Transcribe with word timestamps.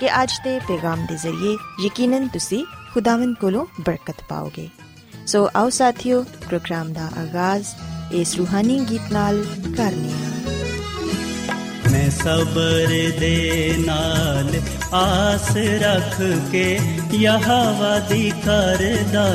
ਕਿ 0.00 0.08
ਅੱਜ 0.22 0.32
ਦੇ 0.44 0.58
ਪੈਗਾਮ 0.58 1.06
ਦੇ 1.06 1.16
ਜ਼ਰੀਏ 1.16 1.56
ਯਕੀਨਨ 1.84 2.28
ਤੁਸੀਂ 2.28 2.64
ਖੁਦਾਵੰਦ 2.94 3.36
ਕੋਲੋਂ 3.36 3.64
ਬਰਕਤ 3.80 4.22
ਪਾਓਗੇ 4.28 4.68
ਸੋ 5.26 5.48
ਆਓ 5.56 5.70
ਸਾਥੀਓ 5.70 6.22
ਪ੍ਰੋਗਰਾਮ 6.48 6.92
ਦਾ 6.92 7.10
ਆਗਾਜ਼ 7.18 7.66
ਇਸ 8.12 8.34
ਰੂਹਾਨੀ 8.36 8.78
ਗੀਤ 8.90 9.12
ਨਾਲ 9.12 9.44
ਕਰਨੇ 9.76 10.12
ਹਾਂ 10.12 10.28
ਮੈਂ 11.92 12.10
ਸਬਰ 12.10 12.86
ਦੇ 13.20 13.74
ਨਾਲ 13.78 14.50
ਆਸ 14.94 15.50
ਰੱਖ 15.82 16.16
ਕੇ 16.52 16.78
ਯਹਵਾ 17.14 17.98
ਦੀ 17.98 18.30
ਕਰਦਾ 18.44 19.26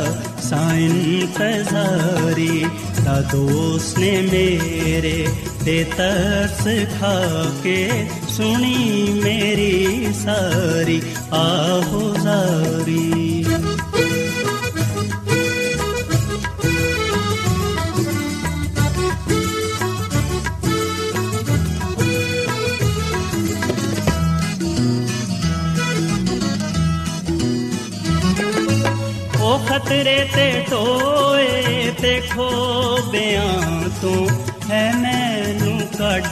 ਸਾਇਨ 0.41 1.27
ਫਜ਼ਾਰੀ 1.27 2.65
ਦਾ 3.05 3.19
ਦੋਸਤ 3.31 3.99
ਨੇ 3.99 4.11
ਮੇਰੇ 4.31 5.27
ਤੇ 5.65 5.83
ਤਰਸ 5.97 6.63
ਖਾ 6.99 7.13
ਕੇ 7.63 8.07
ਸੁਣੀ 8.29 9.19
ਮੇਰੀ 9.23 10.13
ਸਾਰੀ, 10.13 11.01
ਆਹੋ 11.33 12.13
ਜ਼ਾਰੀ 12.23 13.45
ਉਹ 29.41 29.59
ਖਤਰੇ 29.59 30.29
ਤੇ 30.35 30.65
ਟੋਏ 30.69 31.91
ਤੇ 32.01 32.21
ਖੋਬਿਆਂ 32.35 33.82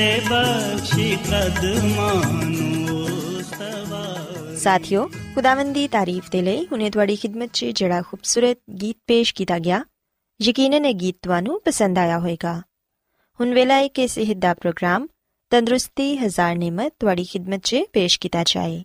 ਤੇ 0.00 0.20
ਬਖਸ਼ੀ 0.20 1.16
ਕਦਮਾਂ 1.24 2.14
ਨੂੰ 2.44 3.06
ਸਾਥਿਓ 4.56 5.04
ਖੁਦਾਵੰਦ 5.34 5.74
ਦੀ 5.74 5.86
ਤਾਰੀਫ 5.88 6.30
ਦੇ 6.30 6.40
ਲਈ 6.42 6.64
ਹੁਨੇ 6.66 6.88
ਤੁਹਾਡੀ 6.90 7.16
ਖidmat 7.16 7.50
'ਚ 7.52 7.64
ਜਿਹੜਾ 7.74 8.00
ਖੂਬਸੂਰਤ 8.02 8.58
ਗੀਤ 8.80 8.96
ਪੇਸ਼ 9.06 9.34
ਕੀਤਾ 9.34 9.58
ਗਿਆ 9.58 9.82
ਯਕੀਨਨ 10.40 10.84
ਇਹ 10.84 10.94
ਗੀਤ 10.94 11.16
ਤੁਹਾਨੂੰ 11.22 11.60
ਪਸੰਦ 11.64 11.98
ਆਇਆ 11.98 12.18
ਹੋਵੇਗਾ 12.18 12.54
ਹੁਣ 13.40 13.52
ਵੇਲਾ 13.54 13.74
ਹੈ 13.74 13.88
ਕਿ 13.88 14.06
ਸਿਹਤ 14.08 14.36
ਦਾ 14.36 14.54
ਪ੍ਰੋਗਰਾਮ 14.54 15.06
ਤੰਦਰੁਸਤੀ 15.52 16.16
ਹਜ਼ਾਰ 16.16 16.56
ਨਿਮਤ 16.56 16.92
ਤੁਹਾਡੀ 17.00 17.26
ਖidmat 17.32 17.60
'ਚ 17.60 17.84
ਪੇਸ਼ 17.92 18.18
ਕੀਤਾ 18.20 18.44
ਜਾਏ 18.46 18.82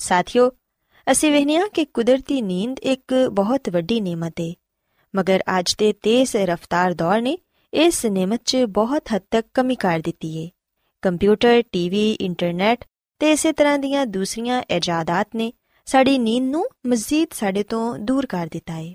ਸਾਥਿਓ 0.00 0.50
ਅਸੀਂ 1.06 1.32
ਵਹਿਨੀਆਂ 1.32 1.68
ਕਿ 1.68 1.84
ਕੁਦਰਤੀ 1.84 2.42
ਨੀਂਦ 2.42 2.80
ਇੱਕ 2.88 3.14
ਬਹੁਤ 3.32 3.70
ਵੱਡੀ 3.70 4.00
ਨੇਮਤ 4.00 4.40
ਹੈ 4.40 4.52
ਮਗਰ 5.14 5.42
ਅੱਜ 5.58 5.74
ਦੇ 5.78 5.92
ਤੇਜ਼ 6.02 6.36
ਰਫ਼ਤਾਰ 6.46 6.94
ਦੌਰ 6.94 7.20
ਨੇ 7.20 7.36
ਇਸ 7.73 8.05
ਨੇਮਤ 8.05 8.41
'ਚ 8.45 8.63
ਬਹੁਤ 8.69 9.11
ਹੱਦ 9.13 9.21
ਤੱਕ 9.31 9.47
ਕਮੀ 9.53 9.75
ਕਰ 9.75 9.99
ਦਿੱਤੀ 9.99 10.37
ਹੈ 10.37 10.49
ਕੰਪਿਊਟਰ 11.03 11.61
ਟੀਵੀ 11.71 12.11
ਇੰਟਰਨੈਟ 12.11 12.85
ਤੇ 13.21 13.31
ਇਸੇ 13.31 13.51
ਤਰ੍ਹਾਂ 13.51 13.77
ਦੀਆਂ 13.79 14.05
ਦੂਸਰੀਆਂ 14.05 14.61
ਇਜਾਦਾਤ 14.69 15.35
ਨੇ 15.35 15.51
ਸਾਡੀ 15.87 16.17
ਨੀਂਦ 16.17 16.51
ਨੂੰ 16.51 16.65
ਮਜ਼ੀਦ 16.87 17.33
ਸਾਡੇ 17.33 17.63
ਤੋਂ 17.63 17.97
ਦੂਰ 17.99 18.25
ਕਰ 18.25 18.47
ਦਿੱਤਾ 18.51 18.73
ਹੈ 18.73 18.93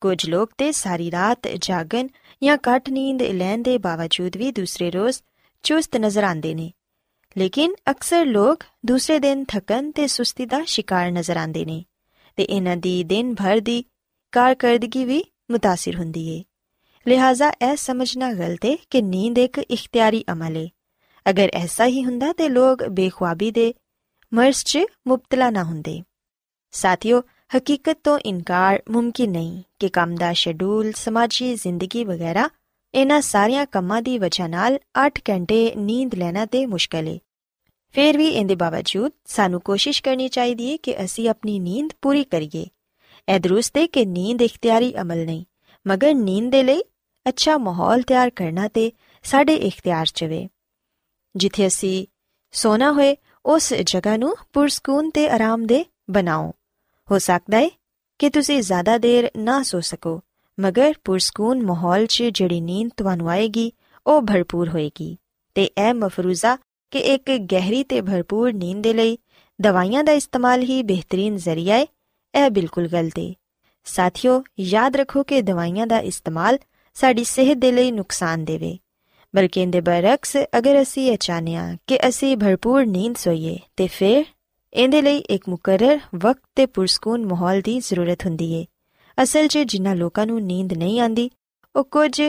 ਕੁਝ 0.00 0.28
ਲੋਕ 0.30 0.50
ਤੇ 0.58 0.70
ਸਾਰੀ 0.72 1.10
ਰਾਤ 1.10 1.48
ਜਾਗਣ 1.60 2.08
ਜਾਂ 2.42 2.56
ਘੱਟ 2.68 2.88
ਨੀਂਦ 2.90 3.22
ਲੈਣ 3.22 3.62
ਦੇ 3.62 3.76
ਬਾਵਜੂਦ 3.78 4.36
ਵੀ 4.36 4.50
ਦੂਸਰੇ 4.52 4.90
ਰੋਜ਼ 4.90 5.20
ਚੁਸਤ 5.64 5.96
ਨਜ਼ਰ 5.96 6.24
ਆਉਂਦੇ 6.24 6.54
ਨੇ 6.54 6.70
ਲੇਕਿਨ 7.36 7.74
ਅਕਸਰ 7.90 8.24
ਲੋਕ 8.26 8.64
ਦੂਸਰੇ 8.86 9.18
ਦਿਨ 9.18 9.44
ਥਕਨ 9.44 9.90
ਤੇ 9.90 10.06
ਸੁਸਤੀ 10.06 10.46
ਦਾ 10.46 10.62
ਸ਼ਿਕਾਰ 10.66 11.10
ਨਜ਼ਰ 11.10 11.36
ਆਉਂਦੇ 11.36 11.64
ਨੇ 11.64 11.84
ਤੇ 12.38 12.42
ਇਹਨਾਂ 12.42 12.76
ਦੀ 12.76 13.02
ਦਿਨ 13.04 13.34
ਭਰ 13.34 13.60
ਦੀ 13.60 13.84
ਕਾਰਗਰਦਗੀ 14.32 15.04
ਵੀ 15.04 15.22
متاثر 15.52 15.98
ਹੁੰਦੀ 15.98 16.28
ਏ 16.28 16.42
ਲਿਹਾਜ਼ਾ 17.09 17.49
ਇਹ 17.49 17.75
ਸਮਝਣਾ 17.75 18.33
ਗਲਤ 18.33 18.65
ਏ 18.65 18.77
ਕਿ 18.89 19.01
ਨੀਂਦ 19.01 19.37
ਇੱਕ 19.37 19.57
ਇਖਤਿਆਰੀ 19.57 20.23
ਅਮਲ 20.31 20.57
ਏ। 20.57 20.69
ਅਗਰ 21.29 21.49
ਐਸਾ 21.53 21.85
ਹੀ 21.85 22.05
ਹੁੰਦਾ 22.05 22.33
ਤੇ 22.33 22.49
ਲੋਕ 22.49 22.83
ਬੇਖੁਆਬੀ 22.83 23.51
ਦੇ 23.51 23.73
ਮਰਜ਼ 24.33 24.63
'ਚ 24.65 24.79
ਮੁਬਤਲਾ 25.07 25.49
ਨਾ 25.49 25.63
ਹੁੰਦੇ। 25.63 26.01
ਸਾਥੀਓ, 26.71 27.21
ਹਕੀਕਤ 27.57 27.97
ਤੋਂ 28.03 28.17
ਇਨਕਾਰ 28.17 28.83
ਮੁਮਕਿਨ 28.91 29.31
ਨਹੀਂ 29.31 29.63
ਕਿ 29.79 29.89
ਕੰਮ 29.89 30.15
ਦਾ 30.15 30.33
ਸ਼ੈਡਿਊਲ, 30.33 30.91
ਸਮਾਜੀ 30.91 31.55
ਜ਼ਿੰਦਗੀ 31.55 32.03
ਵਗੈਰਾ 32.05 32.49
ਇਹਨਾਂ 32.93 33.21
ਸਾਰੀਆਂ 33.21 33.65
ਕੰਮਾਂ 33.65 34.01
ਦੀ 34.01 34.17
ਵਜ੍ਹਾ 34.17 34.47
ਨਾਲ 34.47 34.79
8 35.07 35.11
ਘੰਟੇ 35.29 35.73
ਨੀਂਦ 35.77 36.15
ਲੈਣਾ 36.15 36.45
ਤੇ 36.45 36.65
ਮੁਸ਼ਕਲ 36.65 37.07
ਏ। 37.07 37.19
ਫਿਰ 37.91 38.17
ਵੀ 38.17 38.27
ਇਹਦੇ 38.27 38.55
ਬਾਵਜੂਦ 38.55 39.11
ਸਾਨੂੰ 39.25 39.61
ਕੋਸ਼ਿਸ਼ 39.61 40.03
ਕਰਨੀ 40.03 40.27
ਚਾਹੀਦੀ 40.27 40.71
ਹੈ 40.71 40.77
ਕਿ 40.77 41.03
ਅਸੀਂ 41.03 41.29
ਆਪਣੀ 41.29 41.59
ਨੀਂਦ 41.59 41.89
ਪੂਰੀ 42.01 42.23
ਕਰੀਏ। 42.23 42.65
ਇਹ 43.29 43.39
ਦਰੁਸਤ 43.39 43.77
ਏ 43.77 43.87
ਕਿ 43.87 44.05
ਨੀਂਦ 44.05 44.41
ਇਖਤਿਆਰੀ 44.41 44.93
ਅਮਲ 45.01 45.25
ਨਹੀਂ, 45.25 45.45
ਮਗਰ 45.87 46.13
ਨੀਂਦ 46.13 46.51
ਦੇ 46.51 46.63
ਲਈ 46.63 46.81
ਅੱਛਾ 47.27 47.57
ਮਾਹੌਲ 47.57 48.01
ਤਿਆਰ 48.01 48.29
ਕਰਨਾ 48.29 48.67
ਤੇ 48.67 48.91
ਸਾਡੇ 49.23 49.55
ਇਖਤਿਆਰ 49.55 50.05
'ਚ 50.05 50.23
ਵੇ। 50.23 50.49
ਜਿੱਥੇ 51.35 51.67
ਅਸੀਂ 51.67 52.07
ਸੋਣਾ 52.51 52.91
ਹੋਏ, 52.91 53.17
ਉਸ 53.45 53.73
ਜਗ੍ਹਾ 53.73 54.17
ਨੂੰ 54.17 54.35
ਪੁਰਸਕੂਨ 54.53 55.09
ਤੇ 55.09 55.29
ਆਰਾਮਦੇ 55.29 55.85
ਬਣਾਓ। 56.09 56.53
ਹੋ 57.11 57.17
ਸਕਦਾ 57.17 57.57
ਹੈ 57.57 57.69
ਕਿ 58.19 58.29
ਤੁਸੀਂ 58.29 58.61
ਜ਼ਿਆਦਾ 58.61 58.97
ਦੇਰ 58.97 59.31
ਨਾ 59.37 59.63
ਸੋ 59.63 59.79
ਸਕੋ, 59.79 60.21
ਮਗਰ 60.59 60.93
ਪੁਰਸਕੂਨ 61.03 61.65
ਮਾਹੌਲ 61.65 62.05
'ਚ 62.05 62.23
ਜਿਹੜੀ 62.23 62.61
ਨੀਂਦ 62.61 62.89
ਤੁਹਾਨੂੰ 62.97 63.29
ਆਏਗੀ, 63.29 63.73
ਉਹ 64.07 64.21
ਭਰਪੂਰ 64.21 64.69
ਹੋਏਗੀ। 64.69 65.17
ਤੇ 65.55 65.63
ਇਹ 65.63 65.93
ਮਫਰੂਜ਼ਾ 65.93 66.57
ਕਿ 66.91 66.99
ਇੱਕ 66.99 67.31
ਗਹਿਰੀ 67.37 67.83
ਤੇ 67.83 68.01
ਭਰਪੂਰ 68.01 68.53
ਨੀਂਦ 68.53 68.83
ਦੇ 68.83 68.93
ਲਈ 68.93 69.17
ਦਵਾਈਆਂ 69.61 70.03
ਦਾ 70.03 70.11
ਇਸਤੇਮਾਲ 70.11 70.61
ਹੀ 70.61 70.83
ਬਿਹਤਰੀਨ 70.83 71.37
ਜ਼ਰੀਆ 71.37 71.75
ਹੈ 71.75 71.85
ਇਹ 72.45 72.49
ਬਿਲਕੁਲ 72.49 72.87
ਗਲਤ 72.87 73.19
ਹੈ 73.19 73.33
ਸਾਥੀਓ, 73.85 74.43
ਯਾਦ 74.59 74.95
ਰੱਖੋ 74.95 75.23
ਕਿ 75.23 75.41
ਦਵਾਈਆਂ 75.41 75.87
ਦਾ 75.87 75.99
ਇਸਤੇਮਾਲ 75.99 76.59
ਸਾਡੀ 76.99 77.23
ਸਿਹਤ 77.23 77.57
ਦੇ 77.57 77.71
ਲਈ 77.71 77.91
ਨੁਕਸਾਨ 77.91 78.43
ਦੇਵੇ। 78.45 78.77
ਬਲਕਿ 79.33 79.61
ਇਹਦੇ 79.61 79.81
ਬਰਕਸ 79.81 80.35
ਅਗਰ 80.57 80.81
ਅਸੀਂ 80.81 81.11
ਇਹ 81.11 81.17
ਚਾਹਨੇ 81.17 81.55
ਆ 81.55 81.75
ਕਿ 81.87 81.99
ਅਸੀਂ 82.07 82.35
ਭਰਪੂਰ 82.37 82.85
ਨੀਂਦ 82.85 83.15
ਸੋਈਏ, 83.15 83.59
ਤੇ 83.77 83.87
ਫਿਰ 83.87 84.23
ਇਹਦੇ 84.73 85.01
ਲਈ 85.01 85.17
ਇੱਕ 85.17 85.47
ਮੁਕਰਰ 85.49 85.99
ਵਕਤ 86.15 86.41
ਤੇ 86.55 86.65
ਪੁਰਸਕੂਨ 86.65 87.25
ਮਾਹੌਲ 87.25 87.61
ਦੀ 87.61 87.79
ਜ਼ਰੂਰਤ 87.79 88.25
ਹੁੰਦੀ 88.25 88.51
ਏ। 88.53 88.65
ਅਸਲ 89.17 89.47
'ਚ 89.47 89.57
ਜਿਨ੍ਹਾਂ 89.57 89.95
ਲੋਕਾਂ 89.95 90.25
ਨੂੰ 90.25 90.41
ਨੀਂਦ 90.41 90.73
ਨਹੀਂ 90.73 90.99
ਆਂਦੀ 90.99 91.29
ਉਹ 91.75 91.83
ਕੁਝ 91.83 92.21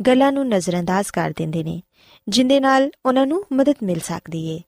ਗੱਲਾਂ 0.00 0.32
ਨੂੰ 0.32 0.46
ਨਜ਼ਰਅੰਦਾਜ਼ 0.48 1.12
ਕਰ 1.12 1.32
ਦਿੰਦੇ 1.36 1.62
ਨੇ, 1.64 1.80
ਜਿੰਦੇ 2.28 2.60
ਨਾਲ 2.60 2.90
ਉਹਨਾਂ 3.06 3.26
ਨੂੰ 3.26 3.44
ਮਦਦ 3.52 3.74
ਮਿਲ 3.82 4.00
ਸਕਦੀ 4.00 4.46
ਏ। 4.46 4.60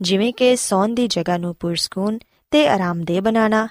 ਜਿਵੇਂ 0.00 0.32
ਕਿ 0.32 0.56
ਸੌਣ 0.56 0.94
ਦੀ 0.94 1.06
ਜਗ੍ਹਾ 1.08 1.36
ਨੂੰ 1.36 1.54
ਪੁਰਸਕੂਨ 1.54 2.18
ਤੇ 2.52 2.66
ਆਰਾਮਦੇਹ 2.68 3.22
ਬਣਾਉਣਾ, 3.22 3.68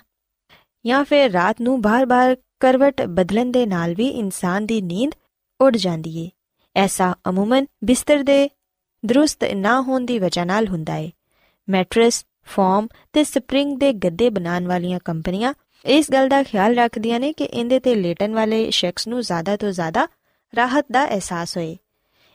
ਜਾਂ 0.85 1.03
ਫਿਰ 1.03 1.31
ਰਾਤ 1.31 1.61
ਨੂੰ 1.61 1.81
ਬਾਰ-ਬਾਰ 1.81 2.35
ਕਰਵਟ 2.59 3.01
ਬਦਲਣ 3.01 3.51
ਦੇ 3.51 3.65
ਨਾਲ 3.65 3.93
ਵੀ 3.93 4.07
ਇਨਸਾਨ 4.07 4.65
ਦੀ 4.65 4.81
ਨੀਂਦ 4.81 5.11
ਉੱਡ 5.63 5.77
ਜਾਂਦੀ 5.77 6.17
ਏ। 6.19 6.29
ਐਸਾ 6.75 7.15
ਅਮੂਮਨ 7.29 7.65
ਬਿਸਤਰ 7.83 8.23
ਦੇ 8.23 8.49
ਦਰੁਸਤ 9.05 9.43
ਨਾ 9.43 9.81
ਹੋਣ 9.81 10.05
ਦੀ 10.05 10.19
ਵਜ੍ਹਾ 10.19 10.45
ਨਾਲ 10.45 10.67
ਹੁੰਦਾ 10.67 10.95
ਏ। 10.95 11.11
ਮੈਟ੍ਰੈਸ, 11.69 12.25
ਫੋਮ 12.45 12.87
ਤੇ 13.13 13.23
ਸਪਰਿੰਗ 13.23 13.79
ਦੇ 13.79 13.93
ਗੱਦੇ 13.93 14.29
ਬਣਾਉਣ 14.29 14.67
ਵਾਲੀਆਂ 14.67 14.99
ਕੰਪਨੀਆਂ 15.05 15.53
ਇਸ 15.85 16.11
ਗੱਲ 16.11 16.29
ਦਾ 16.29 16.43
ਖਿਆਲ 16.43 16.75
ਰੱਖਦੀਆਂ 16.75 17.19
ਨੇ 17.19 17.33
ਕਿ 17.33 17.43
ਇਹਦੇ 17.43 17.79
ਤੇ 17.79 17.95
ਲੇਟਣ 17.95 18.33
ਵਾਲੇ 18.33 18.71
ਸ਼ਖਸ 18.71 19.07
ਨੂੰ 19.07 19.21
ਜ਼ਿਆਦਾ 19.21 19.57
ਤੋਂ 19.57 19.71
ਜ਼ਿਆਦਾ 19.71 20.07
ਰਾਹਤ 20.55 20.85
ਦਾ 20.91 21.05
ਅਹਿਸਾਸ 21.09 21.57
ਹੋਏ। 21.57 21.77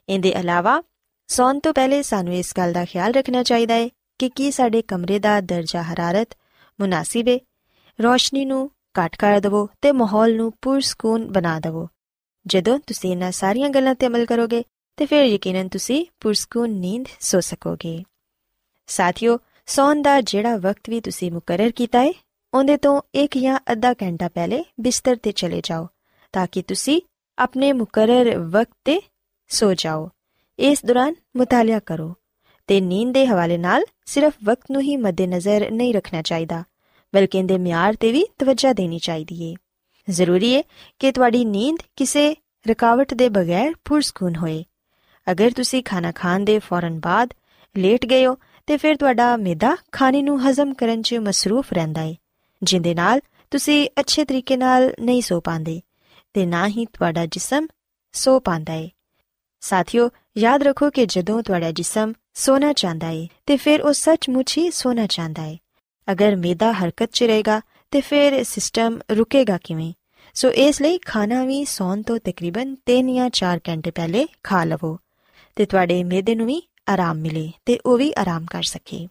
ਇਹਦੇ 0.09 0.29
ਇਲਾਵਾ 0.29 0.83
ਸੌਣ 1.27 1.61
ਤੋਂ 1.61 1.75
ਪਹਿਲੇ 1.75 2.03
ਸਾਨੂੰ 2.03 2.35
ਇਸ 2.35 2.53
ਗੱਲ 2.59 2.73
ਦਾ 2.73 2.85
ਖਿਆਲ 2.85 3.13
ਰੱਖਣਾ 3.13 3.43
ਚਾਹੀਦਾ 3.43 3.75
ਹੈ 3.75 3.89
ਕਿ 4.19 4.29
ਕੀ 4.29 4.51
ਸਾਡੇ 4.51 4.83
ਕਮਰੇ 4.83 5.19
ਦਾ 5.19 5.41
ਦਰਜਾ 5.41 5.83
ਹਰਾਰਤ 5.83 6.29
ਮੁਨਾਸਿਬ 6.81 7.29
ਹੈ 7.29 7.39
ਰੋਸ਼ਨੀ 8.03 8.45
ਨੂੰ 8.45 8.71
ਘੱਟ 8.99 9.17
ਕਰ 9.17 9.41
ਦਿਵੋ 9.41 9.69
ਤੇ 9.81 9.93
ਮਾਹੌਲ 9.93 10.37
ਨੂੰ 10.37 10.53
ਪੁਰਸਕੂਨ 10.63 11.27
ਬਣਾ 11.33 11.61
ਦਿਵੋ। 11.61 11.89
ਜਦੋਂ 12.49 12.79
ਤੁਸੀਂ 12.79 13.11
ਇਹਨਾਂ 13.11 13.33
ਸਾਰੀਆਂ 13.33 13.71
ਗੱਲਾਂ 13.71 13.95
ਤੇ 13.95 14.07
ਅਮਲ 14.07 14.25
ਕਰੋਗੇ, 14.27 14.63
ਤੇ 14.97 15.07
ਫਿਰ 15.07 15.25
ਯਕੀਨਨ 15.25 15.69
ਤੁਸੀਂ 15.69 16.07
ਪੁਰਸਕੂਨ 16.21 16.71
ਨੀਂਦ 16.71 17.07
ਸੋ 17.21 17.41
ਸਕੋਗੇ। 17.41 18.03
ਸਾਥੀਓ, 18.87 19.39
ਸੌਣ 19.67 20.03
ਦਾ 20.03 20.21
ਜਿਹੜਾ 20.21 20.57
ਵਕਤ 20.57 20.91
ਵੀ 20.91 21.01
ਤੁਸੀਂ 21.01 21.33
ਮੁਕਰਰ 21.33 21.71
ਕੀਤਾ 21.71 22.03
ਹੈ 22.03 22.13
ਉਹਦੇ 22.55 22.77
ਤੋਂ 22.77 23.01
1 23.15 23.39
ਜਾਂ 23.39 23.59
ਅੱਧਾ 23.73 23.93
ਘੰਟਾ 23.93 24.29
ਪਹਿਲੇ 24.29 24.65
ਬਿਸਤਰ 24.81 25.17
ਤੇ 25.17 25.33
ਚਲੇ 25.33 25.61
ਜਾਓ, 25.65 25.89
ਤਾਂ 26.33 26.47
ਕਿ 26.53 26.63
ਤੁਸੀਂ 26.63 27.01
ਆਪਣੇ 27.39 27.73
ਮੁਕਰਰ 27.73 28.39
ਵਕਤ 28.39 28.77
ਤੇ 28.85 29.01
ਸੋ 29.49 29.75
ਜਾਓ। 29.75 30.11
ਇਸ 30.59 30.85
ਦੌਰਾਨ 30.85 31.15
ਮੁਤਾਲਿਆ 31.37 31.79
ਕਰੋ, 31.79 32.15
ਤੇ 32.67 32.81
ਨੀਂਦ 32.81 33.15
ਦੇ 33.15 33.27
ਹਵਾਲੇ 33.27 33.59
ਨਾਲ 33.59 33.85
ਸਿਰਫ 34.07 34.35
ਵਕਤ 34.45 34.71
ਨੂੰ 34.71 34.83
ਹੀ 34.83 34.97
ਮੱਦੇਨਜ਼ਰ 34.97 35.71
ਨਹੀਂ 35.71 35.95
ਰੱਖਣਾ 35.95 36.23
ਚਾਹੀਦਾ, 36.23 36.65
ਬਲਕਿ 37.15 37.39
ਇਹਦੇ 37.39 37.59
ਮਿਆਰ 37.59 37.95
ਤੇ 37.95 38.13
ਵੀ 38.13 38.27
ਤਵੱਜਾ 38.39 38.73
ਦੇਣੀ 38.73 38.99
ਚਾਹੀਦੀ 38.99 39.43
ਏ। 39.45 39.55
ਜ਼ਰੂਰੀ 40.11 40.53
ਏ 40.53 40.63
ਕਿ 40.99 41.13
ਤੁਹਾਡੀ 41.13 41.45
ਨੀਂਦ 41.45 41.79
ਕਿਸੇ 41.97 42.37
ਰੁਕਾਵਟ 42.69 43.15
ਦੇ 43.15 43.29
ਬਗੈਰ 43.29 43.73
ਪੁਰਸਕੂਨ 43.85 44.37
ਹੋਏ। 44.37 44.65
ਅਗਰ 45.31 45.51
ਤੁਸੀਂ 45.51 45.83
ਖਾਣਾ 45.83 46.13
ਖਾਣ 46.13 46.45
ਦੇ 46.45 46.59
ਫੌਰਨ 46.59 47.01
ਬਾਅਦ 47.01 47.35
ਲੇਟ 47.77 48.07
ਗਏ 48.07 48.27
ਹੋ, 48.27 48.39
ਤੇ 48.67 48.77
ਫਿਰ 48.77 48.97
ਤੁਹਾਡਾ 48.97 49.37
ਮਿਹਦਾ 49.37 49.77
ਖਾਣੇ 49.93 50.23
ਨੂੰ 50.23 50.41
ਹਜ਼ਮ 50.43 50.75
ਕਰਨ 50.75 51.03
'ਚ 51.03 51.15
ਮਸਰੂਫ 51.15 51.73
ਰਹਿੰਦਾ 51.73 52.03
ਏ, 52.03 52.17
ਜਿੰਦੇ 52.63 52.95
ਨਾਲ 52.95 53.21
ਤੁਸੀਂ 53.51 53.89
ਅੱਛੇ 54.01 54.25
ਤਰੀਕੇ 54.25 54.57
ਨਾਲ 54.57 54.93
ਨਹੀਂ 55.01 55.23
ਸੋ 55.23 55.41
ਪਾਉਂਦੇ, 55.41 55.81
ਤੇ 56.35 56.47
ਨਾ 56.47 56.67
ਹੀ 56.69 56.87
ਤੁਹਾਡਾ 56.87 57.27
ਜਿਸਮ 57.27 57.67
ਸੋ 58.13 58.41
ਪਾਉਂਦਾ 58.41 58.73
ਏ। 58.73 58.91
ਸਾਥੀਓ, 59.61 60.11
ਯਾਦ 60.39 60.63
ਰੱਖੋ 60.63 60.91
ਕਿ 60.91 61.07
ਜਦੋਂ 61.07 61.43
ਤੁਹਾਡਾ 61.43 61.71
ਜਿਸਮ 61.73 62.13
ਸੋਣਾ 62.35 62.73
ਚਾਹੁੰਦਾ 62.73 63.09
ਏ, 63.09 63.29
ਤੇ 63.47 63.57
ਫਿਰ 63.57 63.83
ਉਹ 63.83 63.93
ਸੱਚਮੁੱਚ 63.93 64.59
ਹੀ 64.59 64.71
ਸੋਣਾ 64.71 65.07
ਚਾਹੁੰਦਾ 65.07 65.45
ਏ। 65.45 65.59
ਅਗਰ 66.13 66.37
ਮਿਹਦਾ 66.37 66.73
ਹਰਕਤ 66.73 67.11
'ਚ 67.13 67.23
ਰਹੇਗਾ, 67.23 67.61
ਤੇ 67.91 68.01
ਫਿਰ 68.01 68.45
ਸਿਸਟਮ 68.45 68.99
ਰੁਕੇਗਾ 69.11 69.59
ਕਿਵੇਂ? 69.65 69.93
ਸੋ 70.39 70.51
ਇਸ 70.51 70.83
ਲਈ 70.83 70.99
ਖਾਣਾ 70.99 71.45
ਵੀ 71.45 71.65
ਸੌਣ 71.65 72.03
ਤੋਂ 72.03 72.19
ਤਕਰੀਬਨ 72.19 72.77
3 72.87 73.15
ਜਾਂ 73.15 73.31
4 73.31 73.61
ਘੰਟੇ 73.69 73.91
ਪਹਿਲੇ 73.91 74.27
ਖਾ 74.43 74.65
ਲਵੋ 74.65 74.99
ਤੇ 75.57 75.67
ਤੁਹਾਡੇ 75.67 76.05
ਮਿਹਦੇ 76.05 76.35
ਨੂੰ 76.35 76.47
ਵੀ 76.47 76.63
ਆਰਾਮ 76.89 77.17
ਮਿਲੇ 77.17 77.53
ਤੇ 77.67 77.79
ਉਹ 77.87 77.99
ਵੀ 77.99 78.13
ਆਰਾਮ 78.19 78.45
ਕਰ 78.51 78.63
ਸਕੇ। 78.63 79.09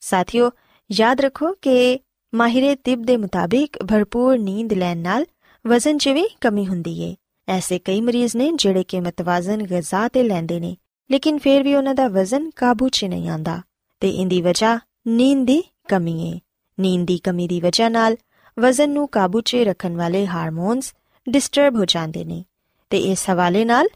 ਸਾਥੀਓ, 0.00 0.50
ਯਾਦ 0.92 1.20
ਰੱਖੋ 1.20 1.52
ਕਿ 1.62 2.00
ਮਾਹਿਰੇ 2.34 2.76
ਤਿਬ 2.76 3.02
ਦੇ 3.02 3.16
ਮੁਤਾਬਿਕ 3.16 3.82
ਭਰਪੂਰ 3.82 4.38
ਨੀਂਦ 4.38 4.72
ਲੈਣ 4.72 4.98
ਨਾਲ 4.98 5.26
ਵਜ਼ਨ 5.66 5.98
'ਚ 5.98 6.08
ਵੀ 6.08 6.24
ਕਮੀ 6.40 6.66
ਹੁੰਦੀ 6.66 7.00
ਏ। 7.02 7.16
ਐਸੇ 7.48 7.78
ਕਈ 7.78 8.00
ਮਰੀਜ਼ 8.00 8.36
ਨੇ 8.36 8.52
ਜਿਹੜੇ 8.52 8.84
ਕਿ 8.84 9.00
ਮਤਵਾਜ਼ਨ 9.00 9.62
ਗਿਜ਼ਾ 9.62 10.08
ਤੇ 10.08 10.22
ਲੈਂਦੇ 10.22 10.60
ਨੇ, 10.60 10.76
ਲੇਕਿਨ 11.10 11.38
ਫਿਰ 11.38 11.62
ਵੀ 11.62 11.74
ਉਹਨਾਂ 11.74 11.94
ਦਾ 11.94 12.08
ਵਜ਼ਨ 12.08 12.50
ਕਾਬੂ 12.50 12.88
'ਚ 12.88 13.04
ਨਹੀਂ 13.04 13.28
ਆਂਦਾ 13.28 13.62
ਤੇ 14.00 14.10
ਇੰਦੀ 14.10 14.42
ਵਜ੍ਹਾ 14.42 14.78
ਨੀਂਦ 15.06 15.46
ਦੀ 15.46 15.62
ਕਮੀ 15.88 16.32
ਏ। 16.32 16.40
ਨੀਂਦ 16.80 17.06
ਦੀ 17.06 17.18
ਕਮੀ 17.18 17.48
ਦੀ 17.48 17.60
ਵਜ੍ਹਾ 17.60 17.88
ਨਾਲ 17.88 18.16
ਵਜ਼ਨ 18.58 18.90
ਨੂੰ 18.90 19.08
ਕਾਬੂ 19.08 19.40
'ਚ 19.40 19.54
ਰੱਖਣ 19.54 19.96
ਵਾਲੇ 19.96 20.26
ਹਾਰਮੋਨਸ 20.26 20.94
ਡਿਸਟਰਬ 21.28 21.76
ਹੋ 21.76 21.84
ਜਾਂਦੇ 21.84 22.24
ਨੇ 22.24 22.44
ਤੇ 22.90 22.98
ਇਸ 22.98 23.30
ਹਵਾਲੇ 23.30 23.64
ਨਾਲ 23.64 23.86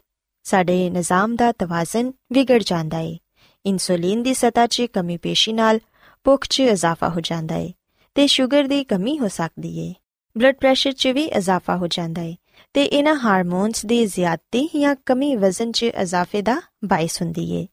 ਸਾਡੇ 0.43 0.89
ਨਿਜ਼ਾਮ 0.89 1.35
ਦਾ 1.35 1.51
ਤਵਾਜ਼ਨ 1.51 2.13
ਵਿਗੜ 2.33 2.63
ਜਾਂਦਾ 2.63 2.99
ਏ। 2.99 3.17
ਇਨਸੂਲਿਨ 3.65 4.23
ਦੀ 4.23 4.33
ਸਤਾ 4.33 4.67
'ਚ 4.67 4.81
ਕਮੀ 4.81 5.17
ਪੇਸ਼ੀ 5.17 5.53
ਨਾਲ 5.53 5.79
ਭੁੱਖ 6.23 6.45
'ਚ 6.49 6.59
ਇਜ਼ਾਫਾ 6.59 7.09
ਹੋ 7.09 7.19
ਜਾਂਦਾ 7.19 7.55
ਏ 7.55 7.73
ਤੇ 8.15 8.27
ਸ਼ੂਗਰ 8.27 8.63
ਦੀ 8.63 8.83
ਕਮੀ 8.83 9.19
ਹੋ 9.19 9.27
ਸਕਦੀ 9.27 9.79
ਏ। 9.79 9.93
ਬਲੱਡ 10.37 10.55
ਪ੍ਰੈਸ਼ਰ 10.55 10.91
'ਚ 10.91 11.07
ਵੀ 11.07 11.23
ਇਜ਼ਾਫਾ 11.23 11.77
ਹੋ 11.77 11.87
ਜਾਂਦਾ 11.87 12.21
ਏ 12.21 12.35
ਤੇ 12.73 12.83
ਇਹਨਾਂ 12.83 13.15
ਹਾਰਮੋਨਸ 13.15 13.85
ਦੀ 13.85 14.05
ਜ਼ਿਆਦਤੀ 14.05 14.69
ਜਾਂ 14.75 14.95
ਕਮੀ 15.05 15.35
ਵਜ਼ਨ 15.35 15.71
'ਚ 15.71 15.83
ਇਜ਼ਾਫੇ 15.83 16.41
ਦਾ 16.41 16.61
ਬਾਇਸ 16.85 17.21
ਹੁੰਦੀ 17.21 17.51
ਏ। 17.51 17.67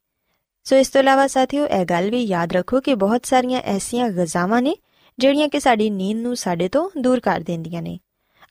ਸੋ 0.64 0.76
ਇਸ 0.76 0.88
ਤੋਂ 0.88 1.00
ਇਲਾਵਾ 1.00 1.26
ਸਾਥੀਓ, 1.26 1.66
ਇਹ 1.66 1.84
ਗੱਲ 1.84 2.10
ਵੀ 2.10 2.24
ਯਾਦ 2.24 2.52
ਰੱਖੋ 2.52 2.80
ਕਿ 2.80 2.94
ਬਹੁਤ 2.94 3.26
ਸਾਰੀਆਂ 3.26 3.60
ਐਸੀਆਂ 3.60 4.08
ਗਜ਼ਾਵਾਂ 4.08 4.62
ਨੇ 4.62 4.76
ਜਿਹੜੀਆਂ 5.18 5.48
ਕਿ 5.48 5.60
ਸਾਡੀ 5.60 5.90
ਨੀਂਦ 5.90 6.18
ਨੂੰ 6.18 6.36
ਸਾਡੇ 6.36 6.68
ਤੋਂ 6.68 6.90
ਦੂਰ 6.98 7.20
ਕਰ 7.20 7.40
ਦਿੰਦੀਆਂ 7.40 7.82
ਨੇ। 7.82 7.98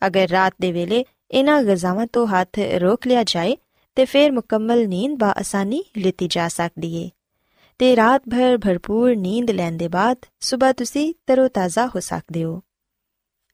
ਅਗਰ 0.08 0.28
ਰਾਤ 0.28 0.54
ਦੇ 0.62 0.72
ਵੇਲੇ 0.72 1.06
ਇਹਨਾਂ 1.32 1.64
ਗਜ਼ਾਵਾਂ 1.64 2.08
ਤੋਂ 2.14 2.28
ਹੱਥ 2.28 2.60
ਰੋਕ 2.60 3.08
ਲਿਆ 3.08 3.24
ਜਾਏ, 3.24 3.58
ਤੇ 3.96 4.06
ਫਿਰ 4.06 4.32
ਮੁਕੰਮਲ 4.32 4.88
ਨੀਂਦ 4.88 5.20
ਬਾ 5.20 5.34
ਆਸਾਨੀ 5.38 5.84
ਲਿੱਤੀ 5.98 6.28
ਜਾ 6.28 6.48
ਸਕਦੀ 6.48 6.96
ਏ। 6.96 7.10
ਤੇ 7.80 7.96
ਰਾਤ 7.96 8.22
ਭਰ 8.32 8.58
ਭਰਪੂਰ 8.58 9.16
ਨੀਂਦ 9.16 9.52
ਲੈਣ 9.52 9.72
ਦੇ 9.72 9.88
ਬਾਅਦ 9.88 10.18
ਸਵੇਰ 10.40 10.74
ਤੁਸੀਂ 10.74 11.14
ਤਰੋਤਾਜ਼ਾ 11.28 11.88
ਹੋ 11.88 12.00
ਸਕਦੇ 12.00 12.44
ਹੋ। 12.44 12.62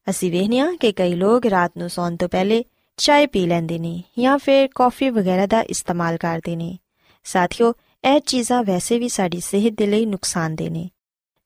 ਅਸੀਂ 0.09 0.31
ਵੇਖਿਆ 0.31 0.75
ਕਿ 0.79 0.91
ਕਈ 0.91 1.13
ਲੋਕ 1.13 1.45
ਰਾਤ 1.45 1.71
ਨੂੰ 1.77 1.89
ਸੌਣ 1.89 2.15
ਤੋਂ 2.15 2.29
ਪਹਿਲੇ 2.29 2.63
ਚਾਹ 2.97 3.27
ਪੀ 3.27 3.45
ਲੈਂਦੇ 3.47 3.79
ਨੇ 3.79 4.03
ਜਾਂ 4.19 4.37
ਫਿਰ 4.37 4.69
ਕਾਫੀ 4.75 5.09
ਵਗੈਰਾ 5.09 5.45
ਦਾ 5.45 5.61
ਇਸਤੇਮਾਲ 5.61 6.17
ਕਰਦੇ 6.17 6.55
ਨੇ। 6.55 6.77
ਸਾਥੀਓ, 7.23 7.73
ਇਹ 8.15 8.19
ਚੀਜ਼ਾਂ 8.19 8.63
ਵੈਸੇ 8.63 8.99
ਵੀ 8.99 9.09
ਸਾਡੀ 9.09 9.39
ਸਿਹਤ 9.39 9.73
ਦੇ 9.77 9.87
ਲਈ 9.87 10.05
ਨੁਕਸਾਨਦੇ 10.05 10.69
ਨੇ। 10.69 10.89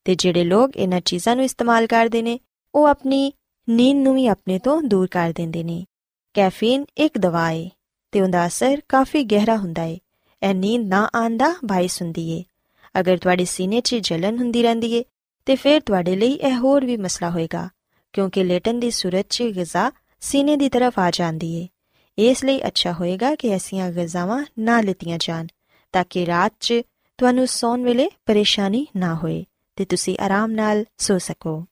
ਤੇ 0.06 0.16
ਜਿਹੜੇ 0.16 0.44
ਲੋਕ 0.44 0.78
ਇਹਨਾਂ 0.78 1.02
ਚੀਜ਼ਾਂ 1.02 1.36
ਨੂੰ 1.36 1.46
ਇਸਤੇਮਾਲ 1.46 1.88
ਕਰਦੇ 1.88 2.22
ਨੇ, 2.22 2.40
ਉਹ 2.76 2.86
ਆਪਣੀ 2.86 3.32
ਨੀਂਦ 3.68 3.98
ਨੂੰ 3.98 4.16
ਵੀ 4.16 4.28
ਆਪਣੇ 4.28 4.60
ਤੋਂ 4.60 4.82
ਦੂਰ 4.82 5.08
ਕਰ 5.08 5.34
ਦਿੰਦੇ 5.36 5.64
ਨੇ। 5.64 5.86
ਕੈਫੀਨ 6.34 6.86
ਇੱਕ 6.98 7.18
ਦਵਾ 7.18 7.50
ਹੈ 7.52 7.70
ਤੇ 8.12 8.22
ਉਹਦਾ 8.22 8.48
ਅਸਰ 8.48 8.82
ਕਾਫੀ 8.90 9.24
ਗਹਿਰਾ 9.24 9.56
ਹੁੰਦਾ 9.58 9.82
ਹੈ 9.82 9.98
ਇਹ 10.42 10.54
ਨੀਂਦ 10.56 10.88
ਨਾ 10.88 11.10
ਆਂਦਾ 11.16 11.56
ਬਾਇਸ 11.66 12.02
ਹੁੰਦੀ 12.02 12.30
ਏ। 12.30 12.44
ਅਗਰ 13.00 13.18
ਤੁਹਾਡੇ 13.18 13.46
ਸੀਨੇ 13.46 13.82
'ਚ 13.82 13.96
ਜਲਨ 13.96 14.38
ਹੁੰਦੀ 14.38 14.64
ਰਹਿੰਦੀ 14.64 14.94
ਏ, 14.94 15.04
ਤੇ 15.46 15.56
ਫਿਰ 15.56 15.82
ਤੁਹਾਡੇ 15.82 16.16
ਲਈ 16.16 16.34
ਇਹ 16.34 16.58
ਹੋਰ 16.58 16.86
ਵੀ 16.86 16.98
ਮਸਲਾ 16.98 17.30
ਹੋਏਗਾ, 17.30 17.70
ਕਿਉਂਕਿ 18.14 18.44
ਲੇਟਨ 18.44 18.80
ਦੀ 18.80 18.92
ਸੂਰਤ 18.92 19.26
'ਚ 19.30 19.44
ਗਿਜ਼ਾ 19.44 19.92
ਸੀਨੇ 20.20 20.56
ਦੀ 20.56 20.70
ਤਰਫ 20.70 21.00
ਆ 21.00 21.10
ਜਾਂਦੀ 21.12 21.54
ਏ। 21.56 21.68
ਇਸ 22.18 22.44
ਲਈ 22.44 22.62
ਅੱਛਾ 22.68 22.94
ਹੋਏਗਾ 22.94 23.36
ਕਿ 23.36 23.50
ਐਸੀਆਂ 23.50 23.92
ਗਿਜ਼ਾਵਾਂ 23.92 24.46
ਨਾ 24.60 24.82
ਲਿੱਤੀਆਂ 24.82 25.18
ਜਾਣ, 25.22 25.48
ਤਾਂ 25.94 26.04
ਕਿ 26.10 26.26
ਰਾਤ 26.26 26.54
'ਚ 26.60 26.82
ਤੁਹਾਨੂੰ 27.18 27.48
ਸੌਣ 27.48 27.84
ਵੇਲੇ 27.84 28.10
ਪਰੇਸ਼ਾਨੀ 28.26 28.88
ਨਾ 28.96 29.16
ਹੋਏ। 29.16 29.46
ਤੇ 29.76 29.86
ਤੁਸੀਂ 29.86 30.18
ਆਰਾਮ 30.22 30.52
ਨਾਲ 30.52 30.86
ਸੋ 30.98 31.18
ਸਕੋ। 31.18 31.66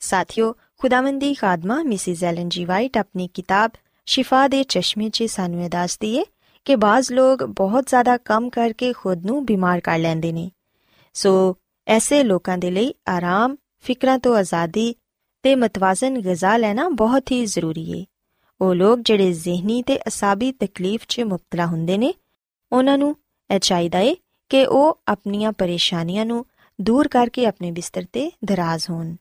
ਸਾਥਿਓ, 0.00 0.54
ਖੁਦਾਵੰਦੀ 0.78 1.34
ਖਾਦਮਾ, 1.34 1.82
ਮਿਸਿਸ 1.82 2.24
ਐਲਨ 2.24 2.48
ਜੀ 2.48 2.64
ਵਾਈਟ, 2.64 2.96
ਆਪਣੀ 2.96 3.28
ਕਿਤਾਬ 3.34 3.70
ਸ਼ਿਫਾ 4.06 4.48
ਦੇ 4.48 4.62
ਚਸ਼ਮੇ 4.62 5.10
'ਚ 5.10 5.22
ਸਾਨੂੰ 5.22 5.64
ਇਹ 5.64 5.70
ਦੱਸਦੀ 5.70 6.16
ਏ 6.16 6.24
ਕਿ 6.64 6.76
ਬਾਜ਼ 6.76 7.12
ਲੋਕ 7.12 7.44
ਬਹੁਤ 7.44 7.86
ਜ਼ਿਆਦਾ 7.86 8.16
ਕੰਮ 8.16 8.50
ਕਰਕੇ 8.50 8.92
ਖੁਦ 8.92 9.26
ਨੂੰ 9.26 9.46
ਬਿਮਾਰ 9.46 9.80
ਕਰ 9.80 9.98
ਲੈਂਦੇ 9.98 10.32
ਨੇ। 10.32 10.50
ਸੋ 11.14 11.56
ਐਸੇ 11.86 12.24
ਲੋਕਾਂ 12.24 12.58
ਦੇ 12.58 12.70
ਲਈ 12.70 12.94
ਆਰਾਮ, 13.08 13.56
ਫਿਕਰਾਂ 13.80 14.18
ਤੋਂ 14.18 14.36
ਆਜ਼ਾਦੀ 14.36 14.94
ਤੇ 15.42 15.54
ਮਤਵਾਜ਼ਨ 15.54 16.18
ਗਿਜ਼ਾ 16.18 16.56
ਲੈਣਾ 16.56 16.88
ਬਹੁਤ 16.88 17.30
ਹੀ 17.32 17.46
ਜ਼ਰੂਰੀ 17.46 18.00
ਏ। 18.00 18.04
ਉਹ 18.60 18.74
ਲੋਕ 18.74 19.00
ਜਿਹੜੇ 19.00 19.32
ਜ਼ਿਹਨੀ 19.32 19.82
ਤੇ 19.82 19.98
ਅਸਾਬੀ 20.08 20.52
ਤਕਲੀਫ 20.52 21.04
'ਚ 21.08 21.20
ਮੁਬਤਲਾ 21.20 21.66
ਹੁੰਦੇ 21.66 21.98
ਨੇ, 21.98 22.14
ਉਹਨਾਂ 22.72 22.98
ਨੂੰ 22.98 23.16
ਇਹ 23.54 23.60
ਚਾਹੀਦਾ 23.60 23.98
ਏ 23.98 24.16
ਕਿ 24.48 24.66
ਉਹ 24.66 24.98
ਆਪਣੀਆਂ 25.08 25.52
ਪਰੇਸ਼ਾਨੀਆਂ 25.52 26.26
ਨੂੰ 26.26 26.46
ਦੂਰ 26.79 27.07
ਕਰਕੇ 27.07 27.45
ਆਪਣੇ 27.45 27.71
ਬਿਸਤਰ 27.71 28.05
ਤੇ 28.13 28.31
ਦਰਾਜ਼ 28.45 28.89
ਹੋਣ 28.89 29.15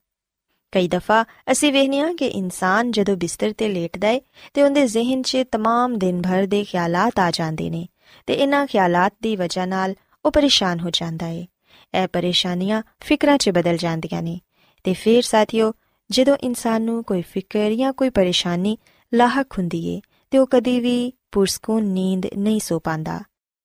ਕਈ 0.72 0.88
ਦਫਾ 0.88 1.24
ਅਸੀਂ 1.52 1.72
ਵੇਖਨੀਆ 1.72 2.12
ਕਿ 2.12 2.26
ਇਨਸਾਨ 2.26 2.90
ਜਦੋਂ 2.90 3.16
ਬਿਸਤਰ 3.16 3.52
ਤੇ 3.52 3.68
ਲੇਟਦਾ 3.68 4.08
ਏ 4.08 4.20
ਤੇ 4.54 4.62
ਉਹਦੇ 4.62 4.86
ਜ਼ਿਹਨ 4.86 5.22
'ਚ 5.22 5.44
तमाम 5.56 5.96
ਦਿਨ 5.98 6.20
ਭਰ 6.22 6.46
ਦੇ 6.46 6.64
ਖਿਆਲਾਤ 6.64 7.18
ਆ 7.18 7.30
ਜਾਂਦੇ 7.30 7.70
ਨੇ 7.70 7.86
ਤੇ 8.26 8.34
ਇਹਨਾਂ 8.34 8.66
ਖਿਆਲਾਤ 8.66 9.12
ਦੀ 9.22 9.34
ਵਜ੍ਹਾ 9.36 9.66
ਨਾਲ 9.66 9.94
ਉਹ 10.24 10.30
ਪਰੇਸ਼ਾਨ 10.30 10.80
ਹੋ 10.80 10.90
ਜਾਂਦਾ 10.90 11.28
ਏ 11.28 11.46
ਇਹ 11.94 12.08
ਪਰੇਸ਼ਾਨੀਆਂ 12.08 12.82
ਫਿਕਰਾਂ 13.00 13.38
'ਚ 13.38 13.50
ਬਦਲ 13.50 13.76
ਜਾਂਦੀਆਂ 13.76 14.22
ਨੇ 14.22 14.38
ਤੇ 14.84 14.94
ਫਿਰ 14.94 15.22
ਸਾਥੀਓ 15.22 15.72
ਜਦੋਂ 16.10 16.36
ਇਨਸਾਨ 16.42 16.82
ਨੂੰ 16.82 17.02
ਕੋਈ 17.04 17.22
ਫਿਕਰ 17.22 17.74
ਜਾਂ 17.74 17.92
ਕੋਈ 17.92 18.10
ਪਰੇਸ਼ਾਨੀ 18.10 18.76
ਲਾਹਕ 19.12 19.58
ਹੁੰਦੀ 19.58 19.86
ਏ 19.86 20.00
ਤੇ 20.32 20.38
ਉਹ 20.38 20.46
ਕਦੀ 20.46 20.78
ਵੀ 20.80 21.12
ਪੁਰਸਕੂਨ 21.32 21.84
ਨੀਂਦ 21.84 22.26
ਨਹੀਂ 22.36 22.60
ਸੋ 22.60 22.78
ਪਾਂਦਾ 22.78 23.20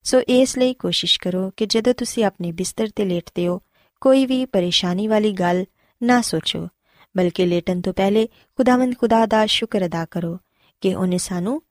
ਸੋ 0.06 0.20
ਇਸ 0.30 0.58
ਲਈ 0.58 0.74
ਕੋਸ਼ਿਸ਼ 0.74 1.20
ਕਰੋ 1.20 1.50
ਕਿ 1.58 1.66
ਜਦੋਂ 1.66 1.94
ਤੁਸੀਂ 1.94 2.24
ਆਪਣੇ 2.26 2.52
ਬਿਸਤਰ 2.52 2.90
ਤੇ 2.96 3.06
ਲੇਟਦੇ 3.06 3.48
ਹੋ 3.48 3.62
ਕੋਈ 4.03 4.27
ਵੀ 4.27 4.45
ਪਰੇਸ਼ਾਨੀ 4.45 5.07
ਵਾਲੀ 5.09 5.33
ਗੱਲ 5.33 5.65
ਨਾ 6.03 6.21
ਸੋਚੋ 6.21 6.69
ਬਲਕਿ 7.17 7.47
ਲੇਟਣ 7.47 7.81
ਤੋਂ 7.81 7.93
ਪਹਿਲੇ 7.93 8.27
ਖੁਦਾਵੰਦ 8.59 8.97
ਖੁਦਾ 8.99 9.27
ਦਾ 9.27 9.47
ਸ਼ੁਕਰ 9.47 9.87
ਅਦਾ 9.87 10.05
ਕਰੋ 10.05 10.39
ਕਿ 10.83 10.95
ਉਹਨੇ 10.95 11.19
ਸਾਨੂੰ 11.19 11.63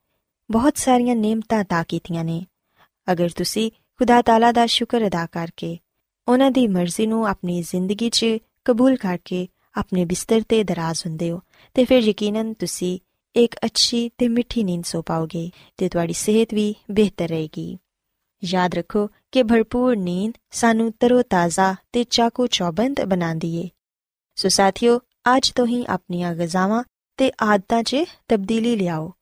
ਬਹੁਤ 0.49 0.77
ਸਾਰੀਆਂ 0.77 1.15
ਨੇਮਤਾਂ 1.15 1.63
ਤਾ 1.63 1.83
ਕੀਤੀਆਂ 1.83 2.23
ਨੇ 2.23 2.45
ਅਗਰ 3.11 3.29
ਤੁਸੀਂ 3.29 3.71
ਖੁਦਾ 3.71 4.21
ਤਾਲਾ 4.21 4.51
ਦਾ 4.51 4.65
ਸ਼ੁਕਰ 4.65 5.07
ਅਦਾ 5.07 5.25
ਕਰਕੇ 5.25 5.77
ਉਹਨਾਂ 6.27 6.51
ਦੀ 6.51 6.67
ਮਰਜ਼ੀ 6.67 7.05
ਨੂੰ 7.05 7.27
ਆਪਣੀ 7.27 7.61
ਜ਼ਿੰਦਗੀ 7.61 8.09
'ਚ 8.09 8.25
ਕਬੂਲ 8.65 8.95
ਕਰਕੇ 8.95 9.47
ਆਪਣੇ 9.77 10.05
ਬਿਸਤਰ 10.05 10.41
ਤੇ 10.49 10.63
ਦਰਾਜ਼ 10.63 11.01
ਹੁੰਦੇ 11.05 11.31
ਹੋ 11.31 11.41
ਤੇ 11.75 11.85
ਫਿਰ 11.85 12.03
ਯਕੀਨਨ 12.03 12.53
ਤੁਸੀਂ 12.53 12.99
ਇੱਕ 13.35 13.55
ਅੱਛੀ 13.65 14.09
ਤੇ 14.17 14.27
ਮਿੱਠੀ 14.27 14.63
ਨੀਂਦ 14.63 14.83
ਸੋ 14.83 15.01
ਪਾਓਗੇ 15.01 15.49
ਤੇ 15.77 15.89
ਤੁਹਾਡੀ 15.89 16.13
ਸਿਹਤ 16.13 16.53
ਵੀ 16.53 16.75
ਬਿਹਤਰ 16.91 17.27
ਰਹੇਗੀ 17.27 17.77
ਯਾਦ 18.43 18.75
ਰੱਖੋ 18.75 19.09
ਕਿ 19.31 19.43
ਭਰਪੂਰ 19.43 19.95
ਨੀਂਦ 19.95 20.33
ਸਾਨੂੰ 20.51 20.91
ਤਰੋਤਾਜ਼ਾ 20.99 21.75
ਤੇ 21.91 22.03
ਚਾਕੂ 22.03 22.47
ਚੌਬੰਦ 22.47 23.03
ਬਣਾਉਂਦੀ 23.03 23.55
ਏ 23.55 23.69
ਸੋ 24.35 24.49
ਸਾਥੀਓ, 24.49 24.99
ਅੱਜ 25.37 25.51
ਤੋਂ 25.51 25.67
ਹੀ 25.67 25.85
ਆਪਣੀਆਂ 25.89 26.33
ਗਜ਼ਾਵਾਂ 26.35 26.83
ਤੇ 27.17 27.31
ਆਦਤਾਂ 27.43 27.83
'ਚ 27.83 27.95
ਤਬਦੀਲੀ 28.27 28.75
ਲਿਆਓ 28.75 29.13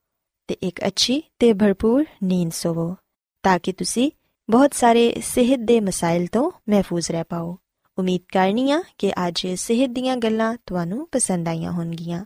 ਤੇ 0.47 0.57
ਇੱਕ 0.63 0.85
ਅੱਛੀ 0.87 1.21
ਤੇ 1.39 1.53
ਭਰਪੂਰ 1.53 2.05
ਨੀਂਦ 2.23 2.51
ਸੋਵੋ, 2.51 2.95
ਤਾਂ 3.43 3.59
ਕਿ 3.59 3.71
ਤੁਸੀਂ 3.71 4.11
ਬਹੁਤ 4.49 4.73
ਸਾਰੇ 4.73 5.21
ਸਿਹਤ 5.23 5.59
ਦੇ 5.59 5.79
ਮਸਾਇਲ 5.79 6.27
ਤੋਂ 6.27 6.51
ਮਹਿਫੂਜ਼ 6.69 7.11
ਰਹਿ 7.11 7.23
ਪਾਓ। 7.23 7.57
ਉਮੀਦ 7.97 8.21
ਕਰਨੀ 8.33 8.71
ਆ 8.71 8.83
ਕਿ 8.97 9.11
ਅੱਜ 9.27 9.47
ਸਿਹਤ 9.47 9.89
ਦੀਆਂ 9.89 10.17
ਗੱਲਾਂ 10.17 10.55
ਤੁਹਾਨੂੰ 10.65 11.07
ਪਸੰਦ 11.11 11.47
ਆਈਆਂ 11.47 11.71
ਹੋਣਗੀਆਂ। 11.71 12.25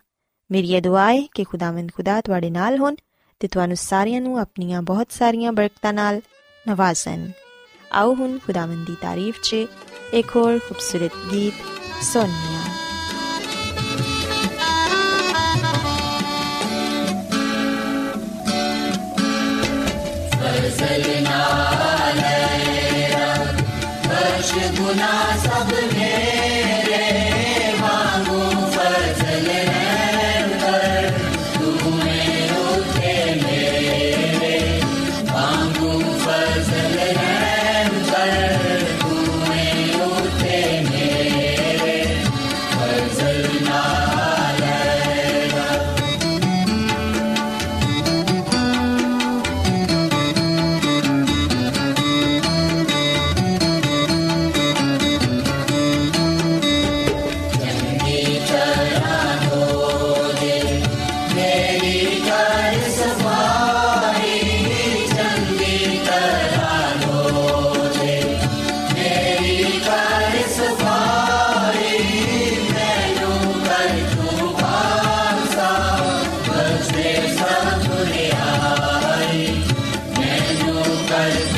ਮੇਰੀ 0.52 0.74
ਇਹ 0.74 0.82
ਦੁਆ 0.82 1.12
ਹੈ 1.14 1.22
ਕਿ 1.34 1.44
ਖੁਦਾਵੰਦ 1.44 1.92
ਖੁਦਾ 1.96 2.22
ਤੁਹਾਡੇ 2.22 2.50
ਨਾਲ 2.50 2.78
ਹੋਣ 2.78 2.96
ਤੇ 3.40 3.48
ਤੁਹਾਨੂੰ 3.48 3.78
ਸਾਰਿਆਂ 3.78 4.22
ਨੂੰ 4.22 4.40
ਆਪਣੀਆਂ 4.40 4.82
ਬਹੁਤ 4.82 5.12
ਸਾਰੀਆਂ 5.12 5.52
ਬਰਕਤਾਂ 5.52 5.94
ਨਾਲ 5.94 6.22
ਨਵਾਜ਼ਨ 6.68 7.32
او 7.92 8.16
هن 8.16 8.42
خداوندی 8.48 8.98
تعریف 9.02 9.42
چه؟ 9.42 9.68
ایک 10.12 10.38
اور 10.38 10.60
خوبصورت 10.60 11.12
گیت 11.32 11.54
سونیا. 12.14 12.60
رب 25.60 25.99
Bye. 81.10 81.49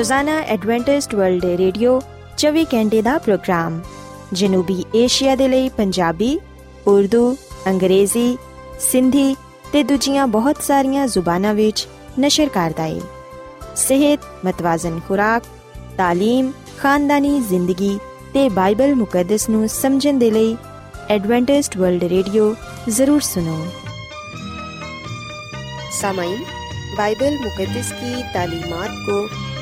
ਰੋਜ਼ਾਨਾ 0.00 0.36
ਐਡਵੈਂਟਿਸਟ 0.42 1.14
ਵਰਲਡ 1.14 1.44
ਵੇ 1.44 1.56
ਰੇਡੀਓ 1.56 2.00
24 2.38 2.62
ਘੰਟੇ 2.64 3.00
ਦਾ 3.02 3.16
ਪ੍ਰੋਗਰਾਮ, 3.18 3.80
ਜਨੂਬੀ 4.32 4.84
ਏਸ਼ੀਆ 4.94 5.34
ਦੇ 5.36 5.48
ਲਈ 5.48 5.68
ਪੰਜਾਬੀ, 5.68 6.38
ਉਰਦੂ, 6.86 7.36
ਅੰਗਰੇਜ਼ੀ, 7.68 8.38
ਸਿੰਧੀ 8.80 9.34
ਤੇ 9.72 9.82
ਦੂਜੀਆਂ 9.82 10.26
ਬਹੁਤ 10.26 10.62
ਸਾਰੀਆਂ 10.62 11.06
ਜ਼ੁਬਾਨਾਂ 11.06 11.52
ਵਿੱਚ 11.54 11.86
ਨਸ਼ਰ 12.20 12.48
ਕਰਦਾ 12.48 12.82
ਹੈ 12.82 13.00
ਸਿਹਤ, 13.76 14.20
ਮਤਵਾਜ਼ਨ 14.44 14.98
ਖੁਰਾਕ 15.08 15.42
تعلیم 16.00 16.50
ਖਾਨਦਾਨੀ 16.78 17.38
ਜ਼ਿੰਦਗੀ 17.40 17.98
ਤੇ 18.34 18.48
ਬਾਈਬਲ 18.48 18.94
ਮੁਕੱਦਸ 18.94 19.48
ਨੂੰ 19.50 19.68
ਸਮਝਣ 19.68 20.18
ਦੇ 20.18 20.30
ਲਈ 20.30 20.56
ਐਡਵੈਂਟਿਸਟ 21.10 21.76
ਵਰਲਡ 21.76 22.04
ਰੇਡੀਓ 22.04 22.54
ਜ਼ਰੂਰ 22.88 23.20
ਸੁਨੋ 23.20 23.64
سامعین 25.94 26.42
بائبل 26.98 27.34
مقدس 27.40 27.88
کی 27.94 28.12
تعلیمات 28.34 28.92
کو 29.06 29.16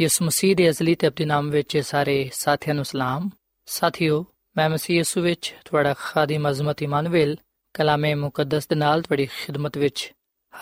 ਯਿਸੂ 0.00 0.24
ਮਸੀਹ 0.24 0.56
ਦੇ 0.56 0.68
ਅਜ਼ਲੀ 0.68 0.94
ਤੇ 0.94 1.08
ਅਬਦੀ 1.08 1.24
ਨਾਮ 1.24 1.50
ਵਿੱਚ 1.50 1.78
ਸਾਰੇ 1.78 2.30
ਸਾਥੀਆਂ 2.32 2.74
ਨੂੰ 2.74 2.84
ਸਲਾਮ। 2.84 3.30
ਸਾਥਿਓ, 3.66 4.26
ਮੈਂ 4.56 4.70
ਮਸੀਹ 4.70 4.96
ਯਿਸੂ 4.96 5.20
ਵਿੱਚ 5.20 5.54
ਤੁਹਾਡਾ 5.64 5.94
ਖਾਦੀਮ 5.98 6.50
ਅਜ਼ਮਤ 6.50 6.82
ਇਮਾਨੁਅਲ 6.82 7.36
ਕਲਾਮੇ 7.74 8.14
ਮੁਕੱਦਸ 8.14 8.66
ਦੇ 8.66 8.74
ਨਾਲ 8.74 9.02
ਤੁਹਾਡੀ 9.02 9.26
ਖਿਦਮਤ 9.26 9.78
ਵਿੱਚ 9.78 10.12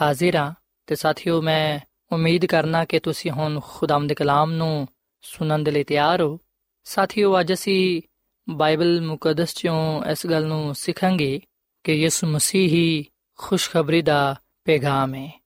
ਹਾਜ਼ਰ 0.03 0.37
ਹਾਂ। 0.37 0.55
ਤੇ 0.87 0.95
ਸਾਥਿਓ, 0.95 1.43
ਮੈਂ 1.43 1.81
ਉਮੀਦ 2.13 2.47
ਕਰਨਾ 2.47 2.85
ਕਿ 2.85 3.01
ਤੁਸੀਂ 3.01 3.31
ਹੁਣ 3.31 3.61
ਖੁਦਾਮ 3.65 4.07
ਦੇ 4.07 4.15
ਕਲਾਮ 4.15 4.53
ਨੂੰ 4.53 4.89
ਸੁਣਨ 5.23 5.65
ਦੇ 5.65 5.71
ਲਈ 5.71 5.85
ਤਿਆਰ 5.85 6.23
ਹੋ। 6.23 6.39
ਸਾਥਿਓ, 6.85 7.41
ਅੱਜ 7.41 7.53
ਅਸੀਂ 7.53 8.03
ਬਾਈਬਲ 8.49 9.01
ਮੁਕੱਦਸ 9.01 9.55
ਚੋਂ 9.55 10.05
ਇਸ 10.05 10.27
ਗੱਲ 10.27 10.47
ਨੂੰ 10.47 10.75
ਸਿੱਖਾਂਗੇ 10.75 11.41
ਕਿ 11.85 11.93
ਯਿਸੂ 11.93 12.27
ਮਸੀਹ 12.27 12.69
ਹੀ 12.69 13.05
ਖੁਸ਼ਖਬਰੀ 13.39 14.03
ਦਾ 14.03 14.37
ਪੈਗਾਮ 14.65 15.15
ਹੈ। 15.15 15.44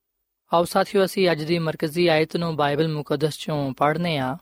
ਆਓ 0.53 0.65
ਸਾਥੀਓ, 0.65 1.05
ਅਸੀਂ 1.05 1.31
ਅੱਜ 1.31 1.43
ਦੀ 1.43 1.59
ਮਰਕਜ਼ੀ 1.59 2.07
ਆਇਤ 2.07 2.37
ਨੂੰ 2.37 2.57
ਬਾਈਬਲ 2.57 2.89
ਮੁਕੱਦਸ 2.89 3.39
ਚੋਂ 3.39 3.73
ਪੜ੍ਹਨੇ 3.73 4.19
ਆ। 4.19 4.37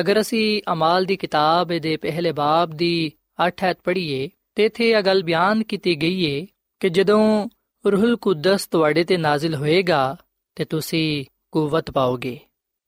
ਅਗਰ 0.00 0.20
ਅਸੀਂ 0.20 0.62
ਅਮਾਲ 0.72 1.04
ਦੀ 1.04 1.16
ਕਿਤਾਬ 1.16 1.68
ਦੇ 1.68 1.96
ਪਹਿਲੇ 1.96 2.32
ਬਾਬ 2.32 2.70
ਦੀ 2.70 3.12
8 3.46 3.64
ਐਤ 3.64 3.78
ਪੜ੍ਹੀਏ, 3.84 4.30
ਤੇ 4.54 4.64
ਇਥੇ 4.64 4.90
ਇਹ 4.90 5.02
ਗੱਲ 5.02 5.22
ਬਿਆਨ 5.22 5.62
ਕੀਤੀ 5.62 5.96
ਗਈ 5.96 6.24
ਏ 6.24 6.46
ਕਿ 6.80 6.88
ਜਦੋਂ 6.88 7.48
ਰੂਹੁਲ 7.86 8.16
ਕੁਦਸ 8.16 8.66
ਤੁਹਾਡੇ 8.66 9.04
ਤੇ 9.04 9.16
ਨਾਜ਼ਿਲ 9.16 9.54
ਹੋਏਗਾ, 9.54 10.16
ਤੇ 10.54 10.64
ਤੁਸੀਂ 10.64 11.24
ਕੂਵਤ 11.50 11.90
ਪਾਓਗੇ। 11.90 12.40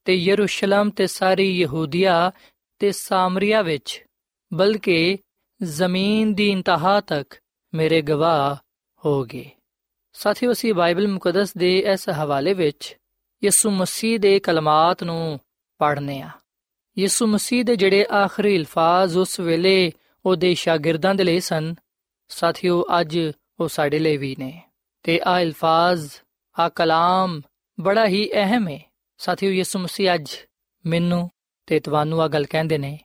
ਤੇ 0.05 0.15
ਯਰੂਸ਼ਲਮ 0.15 0.91
ਤੇ 0.91 1.07
ਸਾਰੀ 1.07 1.59
ਯਹੂਦੀਆ 1.61 2.33
ਤੇ 2.79 2.93
ਸਾਮਰੀਆ 2.93 3.63
ਵਿੱਚ, 3.63 4.05
ਬਲਕਿ 4.55 5.19
ਜ਼ਮੀਨ 5.63 6.35
ਦੀ 6.35 6.51
ਇੰਤਹਾ 6.51 7.01
ਤੱਕ 7.01 7.35
ਮੇਰੇ 7.75 8.03
ਗਵਾਹ 8.03 8.57
ਹੋਗੇ। 9.05 9.51
ਸਾਥੀਓ, 10.17 10.53
ਅਸੀਂ 10.53 10.75
ਬਾਈਬਲ 10.75 11.09
ਮੁਕੱਦਸ 11.09 11.57
ਦੇ 11.57 11.79
ਇਸ 11.79 12.09
ਹਵਾਲੇ 12.09 12.55
ਵਿੱਚ 12.55 12.97
ਯਿਸੂ 13.45 13.71
ਮਸੀਹ 13.71 14.21
ਦੇ 14.21 14.41
ਕਲਮਾਤ 14.41 15.05
ਨੂੰ 15.05 15.41
ਪੜ੍ਹਨੇ 15.79 16.21
ਆ। 16.21 16.31
ਯਿਸੂ 16.99 17.27
ਮਸੀਹ 17.27 17.65
ਦੇ 17.65 17.77
ਜਿਹੜੇ 17.77 18.07
ਆਖਰੀ 18.13 18.57
ਅਲਫਾਜ਼ 18.57 19.19
ਉਸ 19.19 19.41
ਵੇਲੇ 19.41 19.93
ਉਹਦੇ 20.27 20.55
ਸ਼ਾਗਿਰਦਾਂ 20.55 21.15
ਦੇ 21.15 21.25
ਲਈ 21.25 21.41
ਸਨ, 21.41 21.75
ਸਾਥੀਓ, 22.29 22.85
ਅੱਜ 23.01 23.19
ਉਹ 23.61 23.69
ਸਾਡੇ 23.69 23.99
ਲਈ 23.99 24.17
ਵੀ 24.17 24.37
ਨੇ। 24.39 24.63
ਤੇ 25.03 25.21
ਆ 25.25 25.43
ਅਲਫਾਜ਼ 25.43 26.11
ਆ 26.59 26.69
ਕਲਾਮ 26.69 27.41
ਬੜਾ 27.81 28.07
ਹੀ 28.07 28.31
ਅਹਿਮ 28.33 28.69
ਹੈ 28.69 28.81
ਸਾਥੀਓ, 29.19 29.51
ਯਿਸੂ 29.51 29.79
ਮਸੀਹ 29.79 30.15
ਅੱਜ 30.15 30.31
ਮੈਨੂੰ 30.87 31.31
ਤੇ 31.67 31.81
ਤੁਹਾਨੂੰ 31.81 32.23
ਆ 32.23 32.29
ਗੱਲ 32.29 32.45
ਕਹਿੰਦੇ 32.45 32.79
ਨੇ 32.79 32.99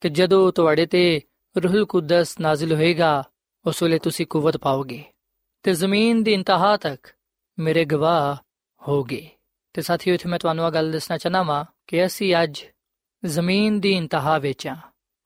ਕਿ 0.00 0.08
ਜਦੋਂ 0.08 0.52
ਤੁਹਾਡੇ 0.52 0.86
ਤੇ 0.86 1.20
ਰੂਹੁਲ 1.64 1.86
ਕੁਦਸ 1.86 2.40
ਨਾਜ਼ਿਲ 2.40 2.74
ਹੋਏਗਾ, 2.74 3.24
ਉਸ 3.66 3.82
ਵੇਲੇ 3.82 3.98
ਤੁਸੀਂ 3.98 4.26
ਕੂਵਤ 4.26 4.56
ਪਾਓਗੇ। 4.56 5.04
ਤੇ 5.62 5.74
ਜ਼ਮੀਨ 5.74 6.22
ਦੀ 6.22 6.32
ਇੰਤਹਾ 6.32 6.76
ਤੱਕ 6.76 7.14
ਮੇਰੇ 7.58 7.84
ਗਵਾਹ 7.84 8.36
ਹੋਗੇ 8.88 9.30
ਤੇ 9.72 9.82
ਸਾਥੀਓ, 9.82 10.14
ਇਥੇ 10.14 10.28
ਮੈਂ 10.28 10.38
ਤੁਹਾਨੂੰ 10.38 10.66
ਇਹ 10.66 10.72
ਗੱਲ 10.72 10.92
ਦੱਸਣਾ 10.92 11.18
ਚਾਹਨਾ 11.18 11.42
ਵਾਂ 11.42 11.64
ਕਿ 11.86 12.06
ਅਸੀਂ 12.06 12.34
ਅੱਜ 12.42 12.62
ਜ਼ਮੀਨ 13.24 13.80
ਦੀ 13.80 13.92
ਇੰਤਹਾ 13.92 14.38
ਵਿੱਚ। 14.38 14.66
ਆ 14.66 14.76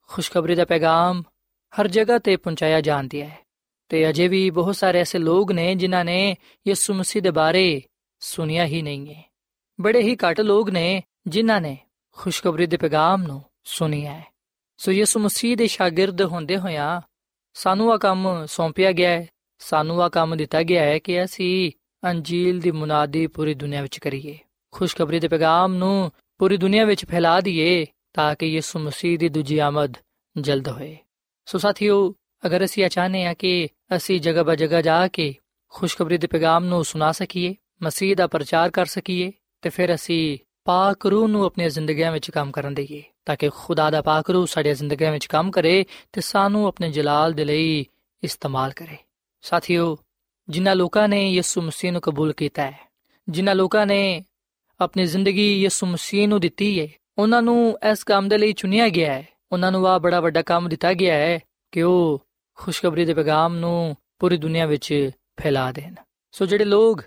ਖੁਸ਼ਖਬਰੀ 0.03 0.55
ਦਾ 0.55 0.65
ਪੈਗਾਮ 0.65 1.23
ਹਰ 1.81 1.89
ਜਗ੍ਹਾ 1.89 2.19
ਤੇ 2.19 2.37
ਪਹੁੰਚਾਇਆ 2.37 2.81
ਜਾਂਦਾ 2.81 3.25
ਹੈ। 3.25 3.39
ਤੇ 3.89 4.11
ਅਜੇ 4.11 4.29
ਵੀ 4.29 4.51
ਬਹੁਤ 4.51 4.77
ਸਾਰੇ 4.77 5.01
ਐਸੇ 5.01 5.19
ਲੋਕ 5.19 5.53
ਨੇ 5.53 5.75
ਜਿਨ੍ਹਾਂ 5.75 6.05
ਨੇ 6.05 6.37
ਯਿਸੂ 6.67 6.95
ਮਸੀਹ 6.95 7.23
ਦੇ 7.23 7.31
ਬਾਰੇ 7.31 7.83
ਸੁਨਿਆ 8.21 8.65
ਹੀ 8.65 8.83
ਨਹੀਂ 8.83 9.15
ਹੈ। 9.15 9.33
ਬੜੇ 9.81 10.03
ਹੀ 10.03 10.17
ਘੱਟ 10.17 10.41
ਲੋਕ 10.41 10.71
ਨੇ 10.71 11.03
ਜਿਨ੍ਹਾਂ 11.27 11.61
ਨੇ 11.61 11.79
ਖੁਸ਼ਖਬਰੀ 12.13 12.67
ਦੇ 12.67 12.77
ਪੈਗਾਮ 12.77 13.23
ਨੂੰ 13.23 13.43
ਸੁਨਿਆ 13.65 14.13
ਹੈ। 14.13 14.27
ਸੋ 14.77 14.93
ਯਿਸੂ 14.93 15.21
ਮਸੀਹ 15.21 15.57
ਦੇ 15.57 15.67
ਸ਼ਾਗਿਰਦ 15.67 16.23
ਹੁੰਦੇ 16.23 16.57
ਹੋਇਆਂ 16.57 17.01
ਸਾਨੂੰ 17.55 17.93
ਆ 17.93 17.97
ਕੰਮ 17.97 18.47
ਸੌਂਪਿਆ 18.47 18.93
ਗਿਆ 18.93 19.11
ਹੈ। 19.11 19.29
ਸਾਨੂੰ 19.59 20.03
ਆ 20.03 20.09
ਕੰਮ 20.09 20.37
ਦਿੱਤਾ 20.37 20.63
ਗਿਆ 20.63 20.83
ਹੈ 20.83 20.99
ਕਿ 20.99 21.25
ਅਸੀਂ 21.25 21.73
ਅੰਜੀਲ 22.05 22.61
ਦੀ 22.61 22.71
ਮੁਨਾਦੀ 22.71 23.27
ਪੂਰੀ 23.27 23.55
ਦੁਨੀਆ 23.55 23.83
ਵਿੱਚ 23.83 23.99
ਕਰੀਏ, 23.99 24.39
ਖੁਸ਼ਖਬਰੀ 24.71 25.21
ਦੇ 25.21 25.29
ਪੈਗਾਮ 25.29 25.75
ਨੂੰ 25.75 26.13
ਪੂਰੀ 26.39 26.57
ਦੁਨੀਆ 26.57 26.85
ਵਿੱਚ 26.85 27.05
ਫੈਲਾ 27.05 27.41
ਦਈਏ 27.41 27.87
ਤਾਂ 28.13 28.35
ਕਿ 28.35 28.47
ਯਿਸੂ 28.47 28.79
ਮਸੀਹ 28.79 29.19
ਦੀ 29.19 29.29
ਦੂਜੀ 29.29 29.59
ਆਮਦ 29.59 29.95
ਜਲਦ 30.41 30.69
ਹੋਏ। 30.69 30.97
ਸੋ 31.47 31.59
ਸਾਥੀਓ, 31.59 32.15
ਅਗਰ 32.47 32.65
ਅਸੀਂ 32.65 32.89
ਚਾਹਨੇ 32.89 33.27
ਆ 33.27 33.35
ਕਿ 33.35 33.69
ਅਸੀਂ 33.97 34.21
ਜਗ੍ਹਾ 34.21 34.43
ਬਾ 34.43 34.55
ਜਗ੍ਹਾ 34.55 34.83
ਜਾ 34.83 35.09
ਕੇ 35.09 35.35
ਖੁਸ਼ਖਬਰੀ 35.69 36.19
ਦੇ 36.19 36.27
ਪੈਗਾਮ 36.27 36.65
ਨੂੰ 36.65 36.85
ਸੁਣਾ 36.85 37.13
ਸਕੀਏ, 37.13 37.55
ਮਸੀਹ 37.83 38.17
ਦਾ 38.17 38.27
ਪ੍ਰਚਾਰ 38.27 38.71
ਕਰ 38.71 38.87
ਸਕੀਏ, 38.87 39.33
ਤੇ 39.63 39.71
ਫਿਰ 39.71 39.95
ਅਸੀਂ 39.95 40.39
ਪਾਕ 40.65 41.07
ਰੂਹ 41.07 41.29
ਨੂੰ 41.29 41.45
ਆਪਣੀਆਂ 41.45 41.71
ਜ਼ਿੰਦਗੀਆਂ 41.71 42.13
ਵਿੱਚ 42.13 42.31
ਕੰਮ 42.31 42.51
ਕਰਨ 42.53 42.75
ਦੇਈਏ, 42.75 43.03
ਤਾਂ 43.25 43.37
ਕਿ 43.37 43.49
ਖੁਦਾ 43.49 43.91
ਦਾ 43.91 44.03
ਪਾਕ 44.03 44.31
ਰੂਹ 44.31 44.47
ਸਾਡੀਆਂ 44.47 44.75
ਜ਼ਿੰਦਗੀਆਂ 44.75 45.13
ਵਿੱਚ 45.13 45.27
ਕੰਮ 45.27 45.51
ਕਰੇ 45.51 45.85
ਤੇ 46.13 46.21
ਸਾਨੂੰ 46.21 46.67
ਆਪਣੇ 46.67 46.91
ਜਲਾਲ 46.91 47.33
ਦੇ 47.33 47.45
ਲਈ 47.45 47.87
ਇਸਤੇਮਾਲ 48.25 48.73
ਕਰੇ। 48.73 48.97
ਸਾਥੀਓ 49.46 49.98
ਜਿਨ੍ਹਾਂ 50.50 50.76
ਲੋਕਾਂ 50.76 51.08
ਨੇ 51.08 51.32
ਯਿਸੂ 51.32 51.62
ਮਸੀਹ 51.62 51.92
ਨੂੰ 51.92 52.02
ਕਬੂਲ 52.02 52.34
ਕੀਤਾ 52.34 52.64
ਹੈ 52.64 52.80
ਜਿਨ੍ਹਾਂ 53.30 53.56
ਲੋਕਾਂ 53.56 53.86
ਨੇ 53.86 54.24
ਆਪਣੀ 54.80 55.06
ਜ਼ਿੰਦਗੀ 55.06 55.62
ਯਿਸੂ 55.62 55.86
ਮਸੀਹ 55.86 56.28
ਨੂੰ 56.28 56.40
ਦਿੱਤੀ 56.40 56.80
ਹੈ 56.80 56.88
ਉਹਨਾਂ 57.18 57.42
ਨੂੰ 57.42 57.78
ਇਸ 57.92 58.04
ਕੰਮ 58.04 58.30
ਦੇ 58.30 58.38
ਲਈ 58.38 58.54
ਚੁਣਿਆ 58.54 58.90
ਗਿਆ 58.90 59.14
ਹੈ 59.14 59.26
ਉਹਨਾਂ 59.52 59.72
ਨੂੰ 59.72 59.88
ਆ 59.88 59.98
ਬੜਾ 59.98 60.20
ਵੱਡਾ 60.20 60.42
ਕੰਮ 60.42 60.70
ਦਿੱਤਾ 60.70 60.94
ਗਿਆ 60.94 61.16
ਹੈ 61.16 61.40
ਕਿ 61.72 61.82
ਉਹ 61.82 62.26
ਖੁਸ਼ਖਬਰੀ 62.56 63.06
ਦੇ 63.06 63.14
ਪੈਗਾਮ 63.14 63.56
ਨੂੰ 63.56 63.96
ਪੂਰੀ 64.20 64.38
ਦੁਨੀਆ 64.38 64.66
ਵਿੱਚ 64.66 65.12
ਫੈਲਾ 65.42 65.72
ਦੇਣ 65.72 65.96
ਸੋ 66.32 66.46
ਜਿਹੜੇ 66.46 66.66
ਲੋਕ 66.66 67.02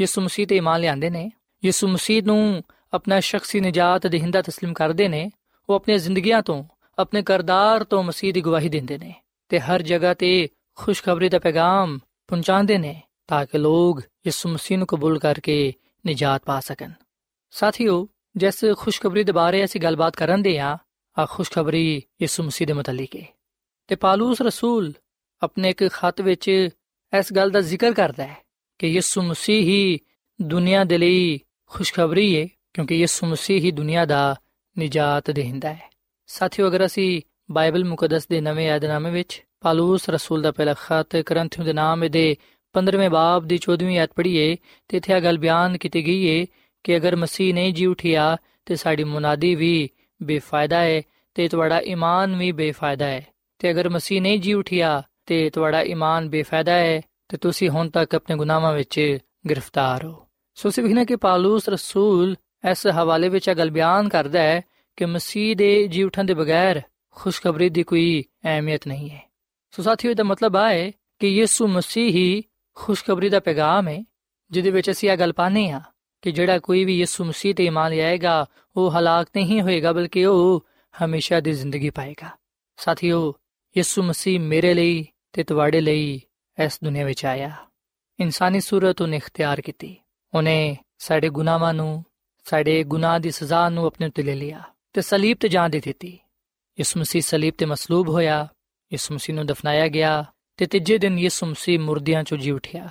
ਯਿਸੂ 0.00 0.20
ਮਸੀਹ 0.20 0.46
ਤੇ 0.46 0.56
ਇਮਾਨ 0.56 0.80
ਲਿਆਂਦੇ 0.80 1.10
ਨੇ 1.10 1.30
ਯਿਸੂ 1.64 1.88
ਮਸੀਹ 1.88 2.22
ਨੂੰ 2.22 2.62
ਆਪਣਾ 2.92 3.20
ਸ਼ਖਸੀ 3.20 3.60
ਨਜਾਤ 3.60 4.06
ਦੇਹਿੰਦਾ 4.06 4.40
تسلیم 4.40 4.72
ਕਰਦੇ 4.72 5.08
ਨੇ 5.08 5.30
ਉਹ 5.68 5.74
ਆਪਣੀਆਂ 5.74 5.98
ਜ਼ਿੰਦਗੀਆਂ 5.98 6.42
ਤੋਂ 6.42 6.64
ਆਪਣੇ 6.98 7.22
ਕਰਦਾਰ 7.22 7.84
ਤੋਂ 7.84 8.02
ਮਸੀਹ 8.02 8.32
ਦੀ 8.32 8.40
ਗਵਾਹੀ 8.40 8.68
ਦਿੰਦੇ 8.68 8.98
ਨੇ 8.98 9.14
ਤੇ 9.48 9.60
ਹਰ 9.60 9.82
ਜਗ੍ਹਾ 9.82 10.14
ਤੇ 10.14 10.48
ਖੁਸ਼ਖਬਰੀ 10.81 11.29
ਦਾ 11.29 11.39
ਪੈਗਾਮ 11.39 11.99
ਪਹੁੰਚਾਉਂਦੇ 12.27 12.77
ਨੇ 12.77 13.01
ਤਾਂ 13.27 13.45
ਕਿ 13.45 13.57
ਲੋਕ 13.57 13.99
ਯਿਸੂ 13.99 14.49
ਮਸੀਹ 14.49 14.77
ਨੂੰ 14.77 14.87
ਕਬੂਲ 14.87 15.19
ਕਰਕੇ 15.19 15.73
ਨਜਾਤ 16.07 16.41
ਪਾ 16.45 16.59
ਸਕਣ। 16.59 16.91
ਸਾਥੀਓ, 17.51 18.07
ਜਿਸ 18.35 18.65
ਖੁਸ਼ਖਬਰੀ 18.77 19.23
ਦੇ 19.23 19.31
ਬਾਰੇ 19.31 19.65
ਅਸੀਂ 19.65 19.81
ਗੱਲਬਾਤ 19.81 20.15
ਕਰਨ 20.15 20.41
ਦੇ 20.41 20.59
ਆ 20.59 20.77
ਆ 21.19 21.25
ਖੁਸ਼ਖਬਰੀ 21.25 22.03
ਯਿਸੂ 22.21 22.43
ਮਸੀਹ 22.43 22.67
ਦੇ 22.67 22.73
ਮੁਤਲਕ 22.73 23.15
ਹੈ 23.15 23.25
ਤੇ 23.87 23.95
ਪਾਲੂਸ 23.95 24.41
ਰਸੂਲ 24.41 24.93
ਆਪਣੇ 25.41 25.69
ਇੱਕ 25.69 25.87
ਖਤ 25.87 26.21
ਵਿੱਚ 26.21 26.47
ਇਸ 27.19 27.33
ਗੱਲ 27.33 27.49
ਦਾ 27.49 27.61
ਜ਼ਿਕਰ 27.61 27.93
ਕਰਦਾ 27.93 28.27
ਹੈ 28.27 28.37
ਕਿ 28.79 28.87
ਯਿਸੂ 28.87 29.21
ਮਸੀਹ 29.21 29.61
ਹੀ 29.61 29.99
ਦੁਨੀਆ 30.41 30.83
ਦੇ 30.83 30.97
ਲਈ 30.97 31.39
ਖੁਸ਼ਖਬਰੀ 31.65 32.41
ਹੈ 32.41 32.47
ਕਿਉਂਕਿ 32.73 32.95
ਯਿਸੂ 32.95 33.27
ਮਸੀਹ 33.27 33.61
ਹੀ 33.61 33.71
ਦੁਨੀਆ 33.71 34.05
ਦਾ 34.05 34.35
ਨਜਾਤ 34.79 35.31
ਦੇਹਿੰਦਾ 35.31 35.73
ਹੈ। 35.73 35.89
ਸਾਥੀਓ, 36.27 36.67
ਅਗਰ 36.67 36.85
ਅਸੀਂ 36.85 37.21
ਬਾਈਬਲ 37.51 37.85
ਮੁਕੱਦਸ 37.85 38.27
ਦੇ 38.27 38.41
ਨਵੇਂ 38.41 38.67
ਯਾਦਨਾਮੇ 38.67 39.11
ਵਿੱਚ 39.11 39.45
ਪਾਲੂਸ 39.61 40.09
ਰਸੂਲ 40.09 40.41
ਦਾ 40.41 40.51
ਪਹਿਲਾ 40.51 40.73
ਖਤ 40.73 41.15
ਕਰੰਥੀਓ 41.15 41.65
ਦੇ 41.65 41.73
ਨਾਮ 41.73 42.07
ਦੇ 42.07 42.35
15ਵੇਂ 42.75 43.09
ਬਾਬ 43.09 43.45
ਦੀ 43.45 43.57
14ਵੀਂ 43.57 43.99
ਆਇਤ 43.99 44.11
ਪੜ੍ਹੀਏ 44.15 44.55
ਤੇ 44.87 44.97
ਇੱਥੇ 44.97 45.13
ਇਹ 45.13 45.21
ਗੱਲ 45.21 45.37
ਬਿਆਨ 45.37 45.77
ਕੀਤੀ 45.77 46.05
ਗਈ 46.05 46.39
ਹੈ 46.39 46.45
ਕਿ 46.83 46.97
ਅਗਰ 46.97 47.15
ਮਸੀਹ 47.15 47.53
ਨਹੀਂ 47.53 47.73
ਜੀ 47.73 47.85
ਉਠਿਆ, 47.85 48.37
ਤੇ 48.65 48.75
ਸਾਡੀ 48.75 49.03
ਮੁਨਾਦੀ 49.03 49.55
ਵੀ 49.55 49.89
ਬੇਫਾਇਦਾ 50.23 50.79
ਹੈ 50.79 51.01
ਤੇ 51.35 51.47
ਤੁਹਾਡਾ 51.47 51.79
ਈਮਾਨ 51.79 52.35
ਵੀ 52.35 52.51
ਬੇਫਾਇਦਾ 52.51 53.05
ਹੈ 53.05 53.25
ਤੇ 53.59 53.71
ਅਗਰ 53.71 53.89
ਮਸੀਹ 53.89 54.21
ਨਹੀਂ 54.21 54.39
ਜੀ 54.39 54.53
ਉਠਿਆ, 54.53 55.03
ਤੇ 55.25 55.49
ਤੁਹਾਡਾ 55.49 55.81
ਈਮਾਨ 55.81 56.29
ਬੇਫਾਇਦਾ 56.29 56.73
ਹੈ 56.73 57.01
ਤੇ 57.29 57.37
ਤੁਸੀਂ 57.37 57.69
ਹੁਣ 57.69 57.89
ਤੱਕ 57.89 58.15
ਆਪਣੇ 58.15 58.35
ਗੁਨਾਹਾਂ 58.35 58.73
ਵਿੱਚ 58.73 59.17
ਗ੍ਰਿਫਤਾਰ 59.49 60.05
ਹੋ। 60.05 60.27
ਸੋ 60.55 60.69
ਸਿਵਹਨੇ 60.69 61.05
ਕਿ 61.05 61.15
ਪਾਲੂਸ 61.15 61.69
ਰਸੂਲ 61.69 62.35
ਇਸ 62.71 62.87
ਹਵਾਲੇ 62.87 63.29
ਵਿੱਚ 63.29 63.47
ਇਹ 63.47 63.55
ਗੱਲ 63.55 63.71
ਬਿਆਨ 63.71 64.09
ਕਰਦਾ 64.09 64.41
ਹੈ 64.41 64.61
ਕਿ 64.97 65.05
ਮਸੀਹ 65.05 65.55
ਦੇ 65.55 65.87
ਜੀ 65.87 66.03
ਉਠਣ 66.03 66.23
ਦੇ 66.23 66.33
ਬਗੈਰ 66.33 66.81
ਖੁਸ਼ਖਬਰੀ 67.09 67.69
ਦੀ 67.69 67.83
ਕੋਈ 67.83 68.23
ਅਹਿਮੀਅਤ 68.45 68.87
ਨਹੀਂ 68.87 69.09
ਹੈ 69.09 69.28
ਸੋ 69.71 69.83
ਸਾਥੀਓ 69.83 70.13
ਦਾ 70.13 70.23
ਮਤਲਬ 70.23 70.55
ਹੈ 70.55 70.91
ਕਿ 70.91 71.27
ਯਿਸੂ 71.27 71.67
ਮਸੀਹ 71.67 72.11
ਹੀ 72.11 72.43
ਖੁਸ਼ਖਬਰੀ 72.75 73.29
ਦਾ 73.29 73.39
ਪੈਗਾਮ 73.39 73.87
ਹੈ, 73.87 74.03
ਜਿਹਦੇ 74.51 74.71
ਵਿੱਚ 74.71 74.91
ਅਸੀਂ 74.91 75.11
ਇਹ 75.11 75.17
ਗੱਲ 75.17 75.33
ਪਾਣੇ 75.33 75.71
ਆ 75.71 75.81
ਕਿ 76.21 76.31
ਜਿਹੜਾ 76.31 76.59
ਕੋਈ 76.59 76.85
ਵੀ 76.85 76.99
ਯਿਸੂ 76.99 77.25
ਮਸੀਹ 77.25 77.55
ਤੇ 77.55 77.65
ਇਮਾਨ 77.65 77.91
ਲਿਆਏਗਾ, 77.91 78.45
ਉਹ 78.77 78.91
ਹਲਾਕ 78.91 79.27
ਨਹੀਂ 79.35 79.61
ਹੋਏਗਾ, 79.61 79.91
ਬਲਕਿ 79.91 80.25
ਉਹ 80.25 80.65
ਹਮੇਸ਼ਾ 81.05 81.39
ਦੀ 81.39 81.51
ਜ਼ਿੰਦਗੀ 81.51 81.89
ਪਾਏਗਾ। 81.89 82.29
ਸਾਥੀਓ, 82.77 83.33
ਯਿਸੂ 83.77 84.03
ਮਸੀਹ 84.03 84.39
ਮੇਰੇ 84.39 84.73
ਲਈ 84.73 85.07
ਤੇ 85.33 85.43
ਤੁਹਾਡੇ 85.43 85.81
ਲਈ 85.81 86.21
ਇਸ 86.63 86.79
ਦੁਨੀਆ 86.83 87.05
ਵਿੱਚ 87.05 87.25
ਆਇਆ। 87.25 87.51
ਇਨਸਾਨੀ 88.19 88.59
ਸੂਰਤ 88.59 89.01
ਉਹਨੇ 89.01 89.17
ਇਖਤਿਆਰ 89.17 89.61
ਕੀਤੀ। 89.61 89.95
ਉਹਨੇ 90.33 90.77
ਸਾਡੇ 90.97 91.29
ਗੁਨਾਹਾਂ 91.29 91.73
ਨੂੰ, 91.73 92.05
ਸਾਡੇ 92.43 92.83
ਗੁਨਾਹ 92.83 93.19
ਦੀ 93.19 93.31
ਸਜ਼ਾ 93.31 93.69
ਨੂੰ 93.69 93.85
ਆਪਣੇ 93.85 94.07
ਉੱਤੇ 94.07 94.23
ਲੈ 94.23 94.35
ਲਿਆ 94.35 94.61
ਤੇ 94.93 95.01
ਸਲੀਬ 95.01 95.37
ਤੇ 95.39 95.47
ਜਾਨ 95.47 95.71
ਦੇ 95.71 95.79
ਦਿੱਤੀ। 95.79 96.19
ਯਿਸੂ 96.79 96.99
ਮਸੀਹ 96.99 97.21
ਸਲੀਬ 97.21 97.53
ਤੇ 97.57 97.65
ਮਸਲੂਬ 97.65 98.09
ਹੋਇਆ। 98.09 98.47
ਯਿਸੂ 98.91 99.13
ਮਸੀਹ 99.13 99.35
ਨੂੰ 99.35 99.45
ਦਫਨਾਇਆ 99.45 99.87
ਗਿਆ 99.87 100.25
ਤੇ 100.57 100.65
ਤੀਜੇ 100.65 100.97
ਦਿਨ 100.97 101.19
ਯਿਸੂ 101.19 101.45
ਮਸੀਹ 101.45 101.79
ਮੁਰਦਿਆਂ 101.79 102.23
ਚੋਂ 102.23 102.37
ਜੀ 102.37 102.51
ਉਠਿਆ। 102.51 102.89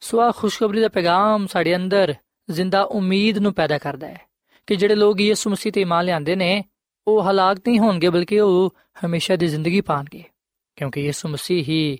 ਸੋ 0.00 0.20
ਆ 0.20 0.32
ਖੁਸ਼ਖਬਰੀ 0.36 0.80
ਦਾ 0.80 0.88
ਪੈਗਾਮ 0.88 1.46
ਸਾਡੇ 1.46 1.76
ਅੰਦਰ 1.76 2.14
ਜ਼ਿੰਦਾ 2.50 2.82
ਉਮੀਦ 2.82 3.38
ਨੂੰ 3.38 3.54
ਪੈਦਾ 3.54 3.78
ਕਰਦਾ 3.78 4.08
ਹੈ 4.08 4.20
ਕਿ 4.66 4.76
ਜਿਹੜੇ 4.76 4.94
ਲੋਕ 4.94 5.20
ਯਿਸੂ 5.20 5.50
ਮਸੀਹ 5.50 5.72
ਤੇ 5.72 5.80
ਇਮਾਨ 5.80 6.04
ਲਿਆਂਦੇ 6.04 6.36
ਨੇ, 6.36 6.64
ਉਹ 7.06 7.22
ਹਲਾਕ 7.22 7.58
ਨਹੀਂ 7.58 7.78
ਹੋਣਗੇ, 7.78 8.08
ਬਲਕਿ 8.08 8.40
ਉਹ 8.40 8.74
ਹਮੇਸ਼ਾ 9.06 9.36
ਦੀ 9.36 9.46
ਜ਼ਿੰਦਗੀ 9.46 9.80
ਪਾਣਗੇ, 9.80 10.24
ਕਿਉਂਕਿ 10.76 11.00
ਯਿਸੂ 11.00 11.28
ਮਸੀਹ 11.28 11.64
ਹੀ 11.64 11.98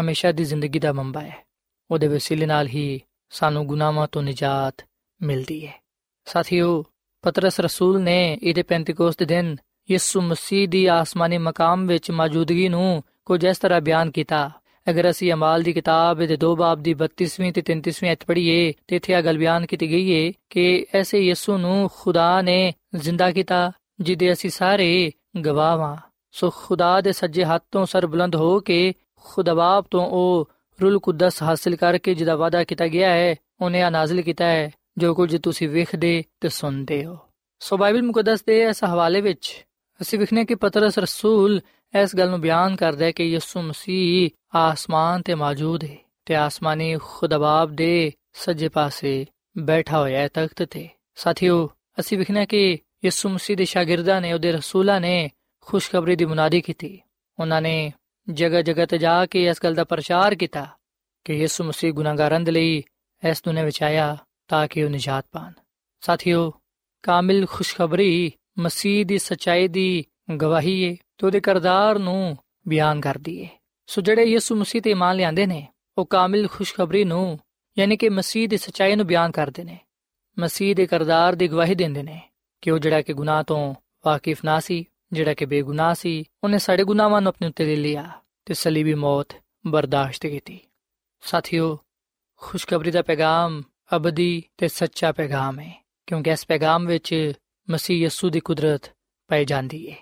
ਹਮੇਸ਼ਾ 0.00 0.32
ਦੀ 0.32 0.44
ਜ਼ਿੰਦਗੀ 0.44 0.78
ਦਾ 0.78 0.92
ਮੰਬਾ 0.92 1.20
ਹੈ। 1.20 1.46
ਉਹਦੇ 1.90 2.08
ਵਸੀਲੇ 2.08 2.46
ਨਾਲ 2.46 2.66
ਹੀ 2.66 3.00
ਸਾਨੂੰ 3.30 3.66
ਗੁਨਾਹਾਂ 3.66 4.08
ਤੋਂ 4.12 4.22
ਨਿਜਾਤ 4.22 4.86
ਮਿਲਦੀ 5.22 5.66
ਹੈ। 5.66 5.82
ਸਾਥੀਓ, 6.24 6.84
ਪਤਰਸ 7.22 7.60
ਰਸੂਲ 7.60 8.00
ਨੇ 8.00 8.38
ਇਹਦੇ 8.42 8.62
ਪੈਂਤੀਕੋਸ 8.62 9.16
ਦੇ 9.16 9.24
ਦਿਨ 9.24 9.56
ਯਿਸੂ 9.90 10.20
ਮਸੀਹ 10.20 10.68
ਦੀ 10.68 10.86
ਆਸਮਾਨੀ 10.86 11.38
ਮਕਾਮ 11.38 11.86
ਵਿੱਚ 11.86 12.10
ਮੌਜੂਦਗੀ 12.10 12.68
ਨੂੰ 12.68 13.02
ਕੁਝ 13.24 13.44
ਇਸ 13.44 13.58
ਤਰ੍ਹਾਂ 13.58 13.80
ਬਿਆਨ 13.80 14.10
ਕੀਤਾ। 14.10 14.50
ਅਗਰ 14.90 15.10
ਅਸੀਂ 15.10 15.32
ਅਮਾਲ 15.32 15.62
ਦੀ 15.62 15.72
ਕਿਤਾਬ 15.72 16.18
ਦੇ 16.18 16.36
ਦੋ 16.36 16.56
ਬਾਬ 16.56 16.82
ਦੀ 16.82 16.94
32ਵੀਂ 16.94 17.52
ਤੇ 17.52 17.62
33ਵੀਂ 17.62 18.12
ਅਧ 18.12 18.24
ਪੜ੍ਹੀਏ, 18.26 18.72
ਤੇ 18.88 18.96
ਇੱਥੇ 18.96 19.12
ਇਹ 19.12 19.22
ਗੱਲ 19.22 19.38
ਬਿਆਨ 19.38 19.66
ਕੀਤੀ 19.66 19.90
ਗਈ 19.90 20.26
ਹੈ 20.26 20.32
ਕਿ 20.50 20.86
ਐਸੇ 20.94 21.18
ਯਿਸੂ 21.18 21.56
ਨੂੰ 21.56 21.90
ਖੁਦਾ 22.00 22.42
ਨੇ 22.42 22.72
ਜ਼ਿੰਦਾ 22.94 23.30
ਕੀਤਾ, 23.30 23.72
ਜਿਹਦੇ 24.00 24.32
ਅਸੀਂ 24.32 24.50
ਸਾਰੇ 24.50 25.12
ਗਵਾਹ 25.44 25.96
ਸੋ 26.32 26.50
ਖੁਦਾ 26.50 27.00
ਦੇ 27.00 27.12
ਸੱਜੇ 27.12 27.44
ਹੱਥ 27.44 27.62
ਤੋਂ 27.70 27.86
ਸਰ 27.86 28.06
ਬੁਲੰਦ 28.06 28.36
ਹੋ 28.36 28.60
ਕੇ 28.60 28.92
ਖੁਦਾਬਾਬ 29.24 29.84
ਤੋਂ 29.90 30.06
ਉਹ 30.06 30.48
ਰੂਲ 30.82 30.98
ਕੁਦਸ 30.98 31.42
ਹਾਸਲ 31.42 31.76
ਕਰਕੇ 31.76 32.14
ਜਿਹਦਾ 32.14 32.36
ਵਾਅਦਾ 32.36 32.64
ਕੀਤਾ 32.64 32.88
ਗਿਆ 32.88 33.10
ਹੈ, 33.10 33.34
ਉਹਨੇ 33.60 33.82
ਆ 33.82 33.90
ਨਾਜ਼ਿਲ 33.90 34.22
ਕੀਤਾ 34.22 34.44
ਹੈ, 34.44 34.70
ਜੋ 34.98 35.14
ਕੁਝ 35.14 35.36
ਤੁਸੀਂ 35.36 35.68
ਵੇਖਦੇ 35.68 36.22
ਤੇ 36.40 36.48
ਸੁਣਦੇ 36.48 37.04
ਹੋ। 37.04 37.18
ਸੋ 37.60 37.76
ਬਾਈਬਲ 37.76 38.02
ਮੁਕੱਦਸ 38.02 38.44
ਦੇ 38.44 38.62
ਇਸ 38.62 38.84
ਹਵਾਲੇ 38.84 39.20
ਵਿੱਚ 39.20 39.66
ਅਸੀਂ 40.02 40.18
ਵਿਖਨੇ 40.18 40.44
ਕਿ 40.44 40.54
ਪਤਰਸ 40.54 40.98
ਰਸੂਲ 40.98 41.60
ਇਸ 42.02 42.16
ਗੱਲ 42.16 42.30
ਨੂੰ 42.30 42.40
ਬਿਆਨ 42.40 42.76
ਕਰਦਾ 42.76 43.04
ਹੈ 43.04 43.12
ਕਿ 43.12 43.24
ਯਿਸੂ 43.24 43.62
ਮਸੀਹ 43.62 44.30
ਆਸਮਾਨ 44.54 45.22
ਤੇ 45.22 45.34
ਮੌਜੂਦ 45.34 45.84
ਹੈ 45.84 45.96
ਤੇ 46.24 46.34
ਆਸਮਾਨੀ 46.34 46.96
ਖੁਦਾਬਾਬ 47.02 47.72
ਦੇ 47.72 48.12
ਸੱਜੇ 48.32 48.68
ਪਾਸੇ 48.68 49.26
ਬੈਠਾ 49.58 49.98
ਹੋਇਆ 49.98 50.20
ਹੈ 50.20 50.28
ਤਖਤ 50.28 50.62
ਤੇ। 50.62 50.88
ਸਾਥੀਓ, 51.14 51.70
ਅਸੀਂ 52.00 52.18
ਵਿਖਨੇ 52.18 52.46
ਕਿ 52.46 52.78
ਯਿਸੂ 53.04 53.28
ਮਸੀਹ 53.28 53.56
ਦੇ 53.56 53.64
ਸ਼ਾਗਿਰਦਾਂ 53.64 54.20
ਨੇ, 54.20 54.32
ਉਹਦੇ 54.32 54.52
ਰਸੂਲਾਂ 54.52 55.00
ਨੇ 55.00 55.30
ਖੁਸ਼ਖਬਰੀ 55.60 56.16
ਦੀ 56.16 56.24
ਮੁਨਾਦੀ 56.24 56.60
ਕੀਤੀ। 56.60 57.00
ਉਹਨਾਂ 57.38 57.62
ਨੇ 57.62 57.92
ਜਗ੍ਹਾ 58.32 58.62
ਜਗ੍ਹਾ 58.62 58.86
ਤੇ 58.86 58.98
ਜਾ 58.98 59.26
ਕੇ 59.26 59.46
ਇਸ 59.46 59.56
ਗੱਲ 59.64 59.74
ਦਾ 59.74 59.84
ਪ੍ਰਚਾਰ 59.84 60.34
ਕੀਤਾ 60.34 60.66
ਕਿ 61.24 61.32
ਯਿਸੂ 61.32 61.64
ਮਸੀਹ 61.64 61.92
ਗੁਨਾਹਗਾਰਾਂ 61.92 62.40
ਦੇ 62.40 62.52
ਲਈ 62.52 62.82
ਇਸ 63.28 63.42
ਦੁਨੀਆਂ 63.44 63.64
ਵਿੱਚ 63.64 63.82
ਆਇਆ 63.82 64.16
ਤਾਂ 64.48 64.68
ਕਿ 64.68 64.84
ਉਹ 64.84 64.90
ਨਿਜਾਤ 64.90 65.26
ਪਾਣ। 65.32 65.52
ਸਾਥੀਓ, 66.00 66.52
ਕਾਮਿਲ 67.02 67.46
ਖੁਸ਼ਖਬਰੀ 67.46 68.32
ਮਸੀਹ 68.60 69.06
ਦੀ 69.06 69.18
ਸਚਾਈ 69.18 69.68
ਦੀ 69.68 70.04
ਗਵਾਹੀ 70.40 70.84
ਹੈ 70.84 70.96
ਤੇ 71.18 71.26
ਉਹਦੇ 71.26 71.40
ਕਰਦਾਰ 71.40 71.98
ਨੂੰ 71.98 72.36
ਬਿਆਨ 72.68 73.00
ਕਰਦੀ 73.00 73.44
ਹੈ 73.44 73.60
ਸੋ 73.86 74.00
ਜਿਹੜੇ 74.00 74.24
ਯਿਸੂ 74.24 74.54
ਮਸੀਹ 74.54 74.82
ਤੇ 74.82 74.90
ਇਮਾਨ 74.90 75.16
ਲਿਆਂਦੇ 75.16 75.46
ਨੇ, 75.46 75.66
ਉਹ 75.98 76.06
ਕਾਮਿਲ 76.06 76.48
ਖੁਸ਼ਖਬਰੀ 76.48 77.04
ਨੂੰ, 77.04 77.38
ਯਾਨੀ 77.78 77.96
ਕਿ 77.96 78.08
ਮਸੀਹ 78.08 78.48
ਦੀ 78.48 78.56
ਸਚਾਈ 78.56 78.96
ਨੂੰ 78.96 79.06
ਬਿਆਨ 79.06 79.30
ਕਰਦੇ 79.30 79.64
ਨੇ। 79.64 79.78
ਮਸੀਹ 80.38 80.74
ਦੇ 80.74 80.86
ਕਰਦਾਰ 80.86 81.34
ਦੀ 81.34 81.48
ਗਵਾਹੀ 81.48 81.74
ਦਿੰਦੇ 81.74 82.02
ਨੇ 82.02 82.20
ਕਿ 82.60 82.70
ਉਹ 82.70 82.78
ਜਿਹੜਾ 82.78 83.02
ਕਿ 83.02 83.12
ਗੁਨਾਹ 83.12 83.42
ਤੋਂ 83.42 83.74
ਵਾਕਿਫ 84.06 84.44
ਨਾ 84.44 84.60
ਸੀ, 84.60 84.84
ਜਿਹੜਾ 85.12 85.34
ਕਿ 85.34 85.44
ਬੇਗੁਨਾਹ 85.44 85.94
ਸੀ, 85.94 86.24
ਉਹਨੇ 86.44 86.58
ਸਾਡੇ 86.58 86.84
ਗੁਨਾਹਾਂ 86.84 87.20
ਨੂੰ 87.20 87.28
ਆਪਣੇ 87.28 87.48
ਉੱਤੇ 87.48 87.64
ਲੈ 87.64 87.76
ਲਿਆ 87.76 88.10
ਤੇ 88.44 88.54
ਸਲੀਬੀ 88.54 88.94
ਮੌਤ 88.94 89.32
ਬਰਦਾਸ਼ਤ 89.66 90.26
ਕੀਤੀ। 90.26 90.58
ਸਾਥੀਓ, 91.20 91.78
ਖੁਸ਼ਖਬਰੀ 92.36 92.90
ਦਾ 92.90 93.02
ਪੈਗਾਮ 93.02 93.62
ਅਬਦੀ 93.96 94.42
ਤੇ 94.56 94.68
ਸੱਚਾ 94.68 95.12
ਪੈਗਾਮ 95.12 95.60
ਹੈ 95.60 95.86
ਕਿਉਂਕਿ 96.06 96.30
ਇਸ 96.30 96.46
ਪੈਗਾਮ 96.46 96.86
ਵਿੱਚ 96.86 97.32
ਮਸੀਹ 97.70 98.04
ਯਸੂ 98.04 98.30
ਦੀ 98.30 98.40
ਕੁਦਰਤ 98.40 98.90
ਪਾਈ 99.28 99.44
ਜਾਂਦੀ 99.44 99.90
ਹੈ 99.90 99.96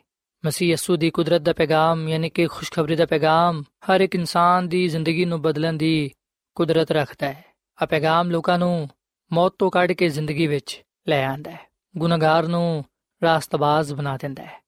ਮਸੀਹ 0.46 0.72
ਯਸੂ 0.72 0.96
ਦੀ 0.96 1.10
ਕੁਦਰਤ 1.10 1.42
ਦਾ 1.42 1.52
ਪੈਗਾਮ, 1.52 2.08
ਯਾਨੀ 2.08 2.30
ਕਿ 2.30 2.46
ਖੁਸ਼ਖਬਰੀ 2.46 2.96
ਦਾ 2.96 3.06
ਪੈਗਾਮ, 3.06 3.62
ਹਰ 3.62 4.00
ਇੱਕ 4.00 4.14
ਇਨਸਾਨ 4.14 4.68
ਦੀ 4.68 4.88
ਜ਼ਿੰਦਗੀ 4.88 5.24
ਨੂੰ 5.24 5.42
ਬਦਲਣ 5.42 5.72
ਦੀ 5.72 6.10
ਕੁਦਰਤ 6.54 6.92
ਰੱਖਦਾ 6.92 7.32
ਹੈ 7.32 7.44
ਆ 7.82 7.86
ਪੈਗਾਮ 7.86 8.30
ਲੋਕਾਂ 8.30 8.58
ਨੂੰ 8.58 8.88
ਮੌਤ 9.32 9.54
ਤੋਂ 9.58 9.70
ਕੱਢ 9.70 9.92
ਕੇ 9.92 10.08
ਜ਼ਿੰਦਗੀ 10.08 10.46
ਵਿੱਚ 10.46 10.82
ਲੈ 11.08 11.24
ਆਂਦਾ 11.26 11.50
ਹੈ 11.50 11.60
ਗੁਨਾਹਗਾਰ 11.96 12.46
ਨੂੰ 12.46 12.84
ਰਾਸਤਬਾਜ਼ 13.22 13.94
ਬਣਾ 13.94 14.16
ਦਿੰਦਾ 14.16 14.42
ਹੈ 14.42 14.62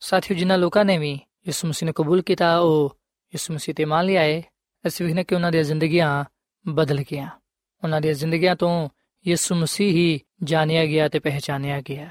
ਸਾਥੀਓ, 0.00 0.36
ਜਿਨ੍ਹਾਂ 0.36 0.58
ਲੋਕਾਂ 0.58 0.84
ਨੇ 0.84 0.98
ਵੀ 0.98 1.12
ਯਿਸੂ 1.46 1.68
ਮਸੀਹ 1.68 1.86
ਨੂੰ 1.86 1.94
ਕਬੂਲ 1.94 2.22
ਕੀਤਾ, 2.22 2.58
ਉਹ 2.58 2.98
ਯਿਸੂ 3.34 3.54
ਮਸੀਹ 3.54 3.74
ਤੇ 3.74 3.84
ਮੰਨ 3.84 4.06
ਲਿਆ 4.06 4.22
ਹੈ 4.22 4.42
ਅਸੀਂ 4.86 5.06
ਵੀ 5.06 5.24
ਕਿ 5.24 5.34
ਉਹਨਾਂ 5.34 5.52
ਦੀਆਂ 5.52 5.62
ਜ਼ਿੰਦਗੀਆਂ 5.62 6.24
ਬਦਲ 6.68 7.02
ਗਈਆਂ। 7.02 7.28
ਉਹਨਾਂ 7.82 8.00
ਦੀਆਂ 8.00 8.14
ਜ਼ਿੰਦਗੀਆਂ 8.14 8.56
ਤੋਂ 8.56 8.88
ਯਿਸੂ 9.26 9.54
ਮਸੀਹ 9.54 9.90
ਹੀ 9.90 10.20
ਜਾਣਿਆ 10.42 10.86
ਗਿਆ 10.86 11.08
ਤੇ 11.08 11.18
ਪਹਿਚਾਨਿਆ 11.18 11.80
ਗਿਆ। 11.80 12.10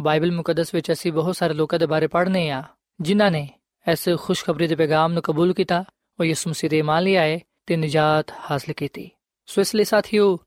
ਬਾਈਬਲ 0.00 0.32
ਮੁਕੱਦਸ 0.32 0.74
ਵਿੱਚ 0.74 0.92
ਅਸੀਂ 0.92 1.12
ਬਹੁਤ 1.12 1.36
ਸਾਰੇ 1.36 1.54
ਲੋਕਾਂ 1.54 1.78
ਦੇ 1.78 1.86
ਬਾਰੇ 1.86 2.06
ਪੜ੍ਹਨੇ 2.06 2.50
ਆ, 2.50 2.62
ਜਿਨ੍ਹਾਂ 3.00 3.30
ਨੇ 3.30 3.48
ਇਸ 3.92 4.08
ਖੁਸ਼ਖਬਰੀ 4.18 4.66
ਦੇ 4.66 4.74
ਪੈਗਾਮ 4.74 5.12
ਨੂੰ 5.12 5.22
ਕਬੂਲ 5.22 5.54
ਕੀਤਾ, 5.54 5.84
ਉਹ 6.20 6.24
ਯਿਸੂ 6.24 6.50
ਮਸੀਹ 6.50 6.70
ਦੇ 6.70 6.82
ਮੰਨ 6.82 7.04
ਲਿਆ 7.04 7.22
ਹੈ 7.22 7.38
ਤੇ 7.66 7.76
ਨਜਾਤ 7.76 8.30
ਹਾਸਲ 8.50 8.72
ਕੀਤੀ। 8.72 9.10
ਸੋ 9.46 9.60
ਇਸ 9.60 9.74
ਲਈ 9.74 9.84
ਸਾਥੀਓ, 9.84 10.38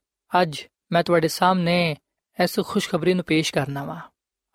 ਅੱਜ 0.41 0.61
ਮੈਂ 0.91 1.03
ਤੁਹਾਡੇ 1.03 1.27
ਸਾਹਮਣੇ 1.27 1.95
ਇਸ 2.43 2.59
ਖੁਸ਼ਖਬਰੀ 2.59 3.13
ਨੂੰ 3.13 3.25
ਪੇਸ਼ 3.25 3.53
ਕਰਨਾ 3.53 3.83
ਵਾ। 3.83 3.99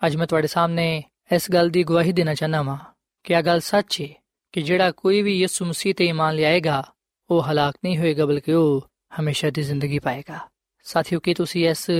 ਅੱਜ 0.06 0.16
ਮੈਂ 0.16 0.26
ਤੁਹਾਡੇ 0.26 0.46
ਸਾਹਮਣੇ 0.46 1.04
ਇਸ 1.35 1.50
ਗੱਲ 1.50 1.68
ਦੀ 1.68 1.85
ਗਵਾਹੀ 1.85 2.12
ਦੇਣਾ 2.12 2.35
ਚਾਹਨਾ 2.35 2.62
ਵਾਂ 2.62 2.78
ਕਿ 3.24 3.35
ਇਹ 3.35 3.42
ਗੱਲ 3.42 3.61
ਸੱਚ 3.61 4.00
ਹੈ 4.00 4.09
ਕਿ 4.52 4.62
ਜਿਹੜਾ 4.62 4.90
ਕੋਈ 4.90 5.22
ਵੀ 5.22 5.40
ਯਿਸੂ 5.40 5.64
ਮਸੀਹ 5.64 5.94
ਤੇ 5.94 6.06
ਇਮਾਨ 6.06 6.35
ਲਿਆਏਗਾ, 6.35 6.92
ਉਹ 7.30 7.42
ਹਲਾਕ 7.42 7.74
ਨਹੀਂ 7.85 7.98
ਹੋਏਗਾ, 7.98 8.26
ਬਲਕਿ 8.26 8.52
ਉਹ 8.52 8.88
ਹਮੇਸ਼ਾ 9.20 9.50
ਦੀ 9.50 9.62
ਜ਼ਿੰਦਗੀ 9.62 9.98
ਪਾਏਗਾ। 9.98 10.38
ਸਾਥੀਓ, 10.82 11.20
ਕੀ 11.20 11.35
ਤੁਸੀਂ 11.35 11.68
ਇਸ 11.68 11.90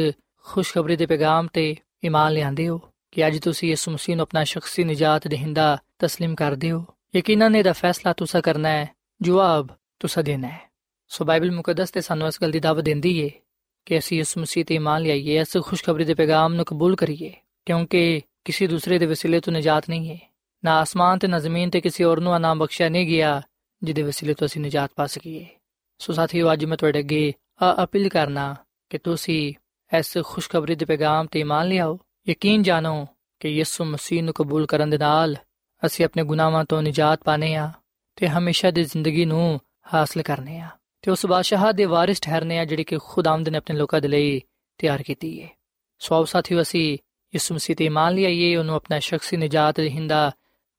ਖੁਸ਼ਖਬਰੀ 0.43 0.97
ਦੇ 0.97 1.07
ਪੈਗਾਮ 1.07 1.47
ਤੇ 1.53 1.77
ਇਮਾਨ 2.04 2.34
ਲਿਆਂਦੇ 2.34 2.68
ਹੋ 2.68 2.80
ਕਿ 3.12 3.28
ਅੱਜ 3.28 3.38
ਤੁਸੀਂ 3.40 3.70
ਯਿਸੂ 3.70 3.92
ਮਸੀਹ 3.92 4.16
ਨੂੰ 4.16 4.24
ਆਪਣਾ 4.24 4.44
ਸ਼ਖਸੀ 4.44 4.84
ਨਜਾਤ 4.84 5.28
ਦੇਹਿੰਦਾ 5.28 5.78
تسلیم 6.06 6.36
ਕਰਦੇ 6.36 6.72
ਹੋ 6.72 6.86
ਯਕੀਨਨ 7.16 7.56
ਇਹਦਾ 7.56 7.74
ਫੈਸਲਾ 7.74 8.14
ਤੁਸੀਂ 8.14 8.42
ਕਰਨਾ 8.42 8.70
ਹੈ 8.70 8.88
ਜਵਾਬ 9.22 9.68
ਤੁਸੀਂ 10.00 10.24
ਦੇਣਾ 10.24 10.48
ਹੈ 10.48 10.60
ਸੋ 11.12 11.26
ਬਾਈਬਲ 11.26 11.52
ਮੁਕੱਦਸ 11.52 11.92
ਤੇ 11.92 12.02
ਸਾਨੂੰ 12.02 12.28
ਇਸ 12.28 12.42
ਗੱਲ 12.42 12.52
ਦੀ 12.52 12.60
ਦਾਵਤ 12.60 12.84
ਦਿੰਦੀ 12.84 13.18
ਏ 13.20 13.30
ਕਿ 13.88 13.98
ਅਸੀਂ 13.98 14.18
ਯਿਸੂ 14.18 14.42
ਮਸੀਹ 14.42 14.66
ਤੇ 14.66 14.76
ਇਮਾਨ 14.76 15.02
ਲਿਆਈਏ 15.02 15.40
ਇਸ 15.40 15.58
ਖੁਸ਼ਖਬਰੀ 15.58 16.06
ਦੇ 16.06 16.14
ਪੈਗਾਮ 16.14 16.54
ਨੂੰ 16.54 16.66
ਕਬੂਲ 16.66 16.96
ਕਰੀਏ 16.96 17.34
ਕਿਉਂਕਿ 17.68 18.22
ਕਿਸੇ 18.46 18.68
ਦੂਸਰੇ 18.68 19.00
ਦੇ 19.00 19.06
ਵਸੀਲੇ 19.06 19.40
ਤੋਂ 19.40 19.54
ਨਜਾਤ 19.54 19.90
ਨਹੀਂ 19.90 20.10
ਹੈ 20.10 20.20
ਨਾ 20.64 20.80
ਆਸਮਾਨ 20.80 21.20
ਤੇ 21.20 21.28
ਨਾ 21.28 21.40
ਜ਼ਮੀਨ 21.40 21.70
ਤੇ 21.70 21.82
ਕਿਸੇ 21.82 22.04
ਹੋਰ 22.04 22.20
ਨੂੰ 22.20 22.40
ਨਾਮ 22.42 22.60
ਬਖਸ਼ਿਆ 22.60 22.90
ਨਹੀਂ 22.90 23.08
ਗਿਆ 23.08 23.42
ਜਿਹਦੇ 23.82 24.04
ਵਸੀਲੇ 24.04 24.34
ਤੋਂ 24.34 24.48
ਅਸੀਂ 24.48 24.62
ਨਜਾਤ 24.62 24.92
ਪਾ 24.96 25.06
ਸਕੀਏ 25.08 25.46
ਸੋ 26.00 26.14
ਸਾਥੀਓ 26.14 26.52
ਅੱਜ 26.54 26.66
ਮੈਂ 26.66 26.78
ਤੁਹਾਡੇ 26.78 27.00
ਅੱਗੇ 27.00 27.34
ਅਪੀਲ 27.84 28.10
ਕਰਨਾ 28.10 28.56
ਕਿ 28.90 28.98
ਤੁਸੀਂ 28.98 29.54
ਇਸ 29.92 30.18
ਖੁਸ਼ਖਬਰੀ 30.26 30.76
ਦੇ 30.76 30.86
ਪੈਗਾਮ 30.86 31.28
ਤੇ 31.28 31.40
ਇਮਾਨ 31.40 31.68
ਲਿਆਓ 31.68 32.00
ਯਕੀਨ 32.30 32.64
ਜਾਣੋ 32.64 33.08
ਕਿ 33.40 33.50
ਯਿਸੂ 33.50 33.86
ਮਸੀਹ 33.86 34.24
ਨੂੰ 34.24 34.34
ਕਬੂਲ 34.34 34.66
ਕਰਨ 34.66 34.90
ਦੇ 34.90 34.98
ਨਾਲ 34.98 35.36
ਅਸੀਂ 35.86 36.06
ਆਪਣੇ 36.06 36.24
ਗੁਨਾਹਾਂ 36.24 36.66
ਤੋਂ 36.66 36.82
ਨਜਾਤ 36.82 37.24
ਪਾਣੇ 37.24 37.56
ਆ 37.56 37.72
ਤੇ 38.16 38.28
ਹਮੇਸ਼ਾ 38.28 38.72
ਦੀ 38.72 38.84
ਜ਼ਿੰਦਗੀ 38.84 39.26
ਨੂੰ 39.26 39.60
ਹਾਸਲ 39.94 40.22
ਕਰਨੇ 40.22 40.60
ਆ 40.60 40.70
ਤੇ 41.02 41.12
ਉਸ 41.12 41.26
ਬਾਦਸ਼ਾਹ 41.26 41.72
ਦੇ 41.74 41.86
ਵਾਰਿਸ 41.86 42.22
ਠਹਿਰਨੇ 42.22 42.60
ਆ 42.60 42.66
ਜਿਹੜੀ 42.66 42.84
ਕਿ 42.84 42.98
ਖੁਦਾਵੰਦ 43.04 43.50
ਨੇ 43.50 43.58
ਆਪਣੇ 43.58 43.78
ਲੋਕਾਂ 43.78 44.02
ਦੇ 44.02 44.08
ਲਈ 44.08 44.42
ਤਿਆਰ 44.78 45.04
ਕੀਤੀ 45.04 45.42
ਹੈ 45.44 45.50
ਸੋ 46.00 46.26
ਸਾਥੀਓ 46.26 46.62
ਅਸੀਂ 46.62 46.98
ਯਿਸੂ 47.34 47.56
ਮਸੀਹ 47.56 47.76
ਤੇ 47.76 47.86
ਇਮਾਨ 47.86 48.14
ਲਿਆਈਏ 48.14 48.56
ਉਹਨੂੰ 48.56 48.76
ਆਪਣਾ 48.76 49.00
ਸ਼ਖਸੀ 49.00 49.38
ਨਜਾਤ 49.38 49.80
ਹਿੰਦਾ 49.80 50.32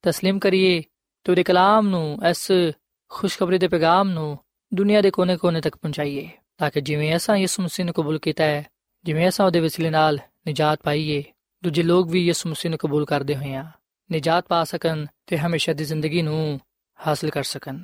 تسلیم 0.05 0.38
ਕਰੀਏ 0.38 0.83
ਤੇ 1.24 1.33
ਉਹਦੇ 1.33 1.42
ਕਲਾਮ 1.42 1.88
ਨੂੰ 1.88 2.18
ਇਸ 2.31 2.50
ਖੁਸ਼ਖਬਰੀ 3.11 3.59
ਦੇ 3.59 3.68
ਪੈਗਾਮ 3.68 4.09
ਨੂੰ 4.09 4.38
ਦੁਨੀਆ 4.74 5.00
ਦੇ 5.00 5.11
ਕੋਨੇ-ਕੋਨੇ 5.11 5.61
ਤੱਕ 5.61 5.76
ਪਹੁੰਚਾਈਏ 5.76 6.28
ਤਾਂ 6.59 6.70
ਕਿ 6.70 6.81
ਜਿਵੇਂ 6.81 7.16
ਅਸਾਂ 7.16 7.37
ਯਿਸੂ 7.37 7.62
ਮਸੀਹ 7.62 7.85
ਨੂੰ 7.85 7.94
ਕਬੂਲ 7.94 8.18
ਕੀਤਾ 8.18 8.44
ਹੈ 8.44 8.66
ਜਿਵੇਂ 9.08 9.30
ਅਸਾਂ 9.30 9.46
ਉਹਦੇ 9.46 9.60
ਵਸੀਲੇ 9.60 9.89
ਨਾਲ 9.89 10.20
ਨਜਾਤ 10.50 10.80
ਪਾਈਏ, 10.84 11.24
ਦੂਜੇ 11.63 11.84
ਲੋਕ 11.84 12.10
ਵੀ 12.10 12.26
ਯਿਸੂ 12.26 12.50
ਮਸੀਹ 12.50 12.70
ਨੂੰ 12.70 12.80
ਕਬੂਲ 12.80 13.06
ਕਰਦੇ 13.06 13.36
ਹੋਏ 13.36 13.54
ਆ। 13.54 13.72
ਨਜਾਤ 14.13 14.48
ਪਾ 14.48 14.63
ਸਕਣ 14.63 15.06
ਤੇ 15.28 15.38
ਹਮੇਸ਼ਾ 15.38 15.74
ਦੀ 15.74 15.86
ਜ਼ਿੰਦਗੀ 15.86 16.22
ਨੂੰ 16.22 16.60
ਹਾਸਲ 17.08 17.30
ਕਰ 17.30 17.43
ਸਕਣ। 17.43 17.84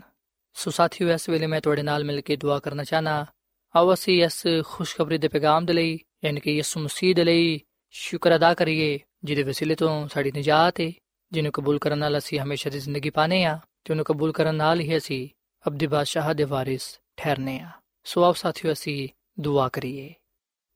ਸੋ 0.54 0.72
ਸਾਥੀਓ, 0.72 1.14
ਇਸ 1.14 1.30
ਵੇਲੇ 1.30 1.48
ਮੈਂ 1.48 1.62
ਤੁਹਾਡੇ 1.62 1.82
ਨਾਲ 1.82 2.04
ਮਿਲ 2.04 2.22
ਕੇ 2.22 2.36
ਦੁਆ 2.36 2.60
ਕਰਨਾ 2.60 2.84
ਚਾਹਨਾ, 2.84 3.26
ਆਓ 3.76 3.94
ਅਸੀਂ 3.94 4.24
ਇਸ 4.24 4.44
ਖੁਸ਼ਖਬਰੀ 4.64 5.18
ਦੇ 5.18 5.28
ਪੈਗਾਮ 5.28 5.66
ਦੇ 5.66 5.74
ਲਈ, 5.74 6.00
ਯਾਨੀ 6.26 6.40
ਕਿ 6.40 6.52
ਯਿਸੂ 6.52 6.80
ਮਸੀਹ 6.80 7.16
ਦੇ 7.16 7.24
ਲਈ 7.24 7.62
ਸ਼ੁਕਰ 7.90 8.36
ਅਦਾ 8.36 8.54
ਕਰੀਏ, 8.54 9.00
ਜਿਹਦੇ 9.24 9.44
ਵਸੀਲੇ 9.44 9.76
ਤੋਂ 9.76 10.08
ਸਾਡੀ 10.08 10.32
ਨਜਾਤ 10.38 10.80
ਹੈ 10.82 10.92
ਜਿਹਨੂੰ 11.32 11.52
ਕਬੂਲ 11.52 11.80
ਕਰਨ 11.80 11.98
ਨਾਲ 11.98 12.18
ਅਸੀਂ 12.18 12.40
ਹਮੇਸ਼ਾ 12.40 12.70
ਦੀ 12.70 12.80
ਜ਼ਿੰਦਗੀ 12.80 13.10
ਪਾਣੇ 13.10 13.46
ਆ 13.46 13.60
ਤੇ 13.86 13.94
ਉਹਨੂੰ 13.94 14.06
ਕਬੂਲ 14.06 14.32
ਕਰਨ 14.32 14.56
ਨਾਲ 14.56 14.80
ਹੀ 14.80 14.98
ਅਸੀਂ 14.98 15.30
ਅਬਦੀ 15.68 15.88
ਬਾਦਸ਼ਾਹ 15.88 16.34
ਦੇ 16.34 16.44
ਵਾਰਿਸ 16.44 17.00
ਠਹਿਰਨੇ 17.18 17.60
ਆ। 17.60 17.70
ਸੋ 18.04 18.24
ਆਪ 18.24 18.36
ਸਾਥੀਓ, 18.36 18.72
ਅਸੀਂ 18.72 19.10
ਦੁਆ 19.40 19.70
ਕਰੀਏ। 19.70 20.14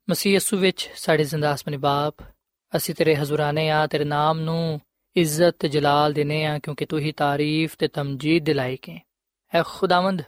ਮਸੀਹ 0.09 0.33
ਯਸੂ 0.33 0.57
ਵਿੱਚ 0.57 0.89
ਸਾਡੇ 0.95 1.23
ਜ਼ਿੰਦਾ 1.23 1.51
ਆਸਮਾਨੀ 1.51 1.77
ਬਾਪ, 1.77 2.21
ਅਸੀਂ 2.73 2.93
ਤੇਰੇ 2.95 3.15
ਹਜ਼ੂਰਾਨੇ 3.15 3.69
ਆ, 3.69 3.85
ਤੇਰੇ 3.87 4.03
ਨਾਮ 4.03 4.39
ਨੂੰ 4.39 4.79
ਇੱਜ਼ਤ 5.15 5.55
ਤੇ 5.59 5.69
ਜਲਾਲ 5.69 6.13
ਦੇਨੇ 6.13 6.45
ਆ, 6.45 6.57
ਕਿਉਂਕਿ 6.59 6.85
ਤੂੰ 6.85 6.99
ਹੀ 6.99 7.11
ਤਾਰੀਫ 7.11 7.75
ਤੇ 7.79 7.87
ਤਮਜੀਦ 7.87 8.45
ਦੇ 8.45 8.53
ਲਾਇਕ 8.53 8.89
ਹੈ। 8.89 8.99
ਐ 9.53 9.63
ਖੁਦਾਵੰਦ, 9.65 10.21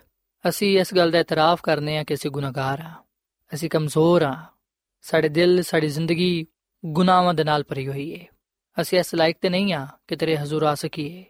ਅਸੀਂ 0.45 0.79
ਇਸ 0.79 0.93
ਗੱਲ 0.93 1.11
ਦਾ 1.11 1.19
ਇਤਰਾਫ 1.19 1.61
ਕਰਨੇ 1.63 1.97
ਆ 1.97 2.03
ਕਿ 2.03 2.13
ਅਸੀਂ 2.13 2.31
ਗੁਨਾਹਗਾਰ 2.31 2.81
ਆ, 2.81 2.93
ਅਸੀਂ 3.51 3.69
ਕਮਜ਼ੋਰ 3.69 4.21
ਆ, 4.21 4.35
ਸਾਡੇ 5.01 5.29
ਦਿਲ, 5.29 5.61
ਸਾਡੀ 5.61 5.87
ਜ਼ਿੰਦਗੀ 5.87 6.45
ਗੁਨਾਹਾਂ 6.83 7.33
ਦੇ 7.33 7.43
ਨਾਲ 7.43 7.63
ਭਰੀ 7.63 7.87
ਹੋਈ 7.87 8.13
ਹੈ 8.19 8.25
ਅਸੀਂ 8.77 8.99
ਇਸ 8.99 9.15
ਲਾਇਕ 9.15 9.37
ਤੇ 9.41 9.49
ਨਹੀਂ 9.49 9.73
ਆ 9.73 9.87
ਕਿ 10.07 10.15
ਤੇਰੇ 10.15 10.37
ਹਜ਼ੂਰ 10.37 10.63
ਆ 10.63 10.75
ਸਕੀਏ, 10.75 11.25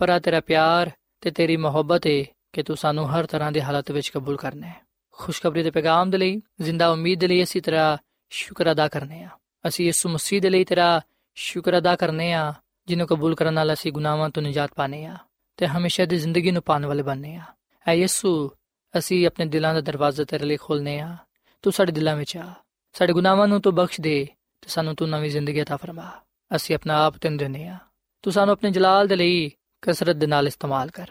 ਪਰ 0.00 0.08
ਆ 0.08 0.18
ਤੇਰਾ 0.18 0.40
ਪਿਆਰ 0.40 0.90
ਤੇ 1.20 1.30
ਤੇਰੀ 1.30 1.56
ਮੁਹੱਬਤ 1.56 2.06
ਹੈ 2.06 2.22
ਕਿ 2.52 2.62
ਤੂੰ 2.62 2.76
ਸਾਨੂੰ 2.76 3.10
ਹਰ 3.10 3.26
ਤਰ੍ਹਾਂ 3.26 3.52
ਦੀ 3.52 3.60
ਹਾਲਤ 3.60 3.90
ਵਿੱਚ 3.90 4.08
ਕਬੂਲ 4.08 4.36
ਕਰਨਾ 4.36 4.66
ਹੈ। 4.66 4.89
ਖੁਸ਼ਖਬਰੀ 5.19 5.63
ਦੇ 5.63 5.71
ਪੈਗਾਮ 5.71 6.09
ਦੇ 6.09 6.17
ਲਈ 6.17 6.41
ਜ਼ਿੰਦਾ 6.61 6.89
ਉਮੀਦ 6.89 7.19
ਦੇ 7.19 7.27
ਲਈ 7.27 7.43
ਅਸੀਂ 7.43 7.61
ਤੇਰਾ 7.61 7.97
ਸ਼ੁਕਰ 8.29 8.71
ਅਦਾ 8.71 8.87
ਕਰਨੇ 8.87 9.23
ਆ 9.23 9.29
ਅਸੀਂ 9.67 9.85
ਯਿਸੂ 9.85 10.09
ਮਸੀਹ 10.09 10.41
ਦੇ 10.41 10.49
ਲਈ 10.49 10.63
ਤੇਰਾ 10.63 11.01
ਸ਼ੁਕਰ 11.35 11.77
ਅਦਾ 11.77 11.95
ਕਰਨੇ 11.95 12.33
ਆ 12.33 12.53
ਜਿਹਨੂੰ 12.87 13.07
ਕਬੂਲ 13.07 13.35
ਕਰਨ 13.35 13.53
ਨਾਲ 13.53 13.73
ਅਸੀਂ 13.73 13.91
ਗੁਨਾਹਾਂ 13.91 14.29
ਤੋਂ 14.29 14.43
ਨਿਜਾਤ 14.43 14.73
ਪਾਣੇ 14.75 15.05
ਆ 15.05 15.17
ਤੇ 15.57 15.67
ਹਮੇਸ਼ਾ 15.67 16.05
ਦੀ 16.05 16.17
ਜ਼ਿੰਦਗੀ 16.17 16.51
ਨੂੰ 16.51 16.61
ਪਾਣ 16.63 16.85
ਵਾਲੇ 16.85 17.03
ਬਣਨੇ 17.03 17.35
ਆ 17.35 17.41
ਐ 17.87 17.93
ਯਿਸੂ 17.93 18.51
ਅਸੀਂ 18.97 19.27
ਆਪਣੇ 19.27 19.45
ਦਿਲਾਂ 19.45 19.73
ਦਾ 19.73 19.81
ਦਰਵਾਜ਼ਾ 19.81 20.23
ਤੇਰੇ 20.23 20.45
ਲਈ 20.45 20.57
ਖੋਲਨੇ 20.57 20.99
ਆ 20.99 21.17
ਤੂੰ 21.61 21.73
ਸਾਡੇ 21.73 21.91
ਦਿਲਾਂ 21.91 22.15
ਵਿੱਚ 22.15 22.37
ਆ 22.37 22.53
ਸਾਡੇ 22.93 23.13
ਗੁਨਾਹਾਂ 23.13 23.47
ਨੂੰ 23.47 23.61
ਤੂੰ 23.61 23.75
ਬਖਸ਼ 23.75 24.01
ਦੇ 24.01 24.27
ਤੇ 24.61 24.69
ਸਾਨੂੰ 24.69 24.95
ਤੂੰ 24.95 25.09
ਨਵੀਂ 25.09 25.29
ਜ਼ਿੰਦਗੀ 25.29 25.61
عطا 25.61 25.77
ਫਰਮਾ 25.77 26.11
ਅਸੀਂ 26.55 26.75
ਆਪਣਾ 26.75 27.05
ਆਪ 27.05 27.17
ਤੈਨੂੰ 27.17 27.37
ਦਿੰਦੇ 27.37 27.67
ਆ 27.67 27.77
ਤੂੰ 28.23 28.33
ਸਾਨੂੰ 28.33 28.51
ਆਪਣੇ 28.53 28.71
ਜਲਾਲ 28.71 29.07
ਦੇ 29.07 29.15
ਲਈ 29.15 29.51
ਕਸਰਤ 29.81 30.15
ਦੇ 30.15 30.27
ਨਾਲ 30.27 30.47
ਇਸਤੇਮਾਲ 30.47 30.89
ਕਰ 30.89 31.07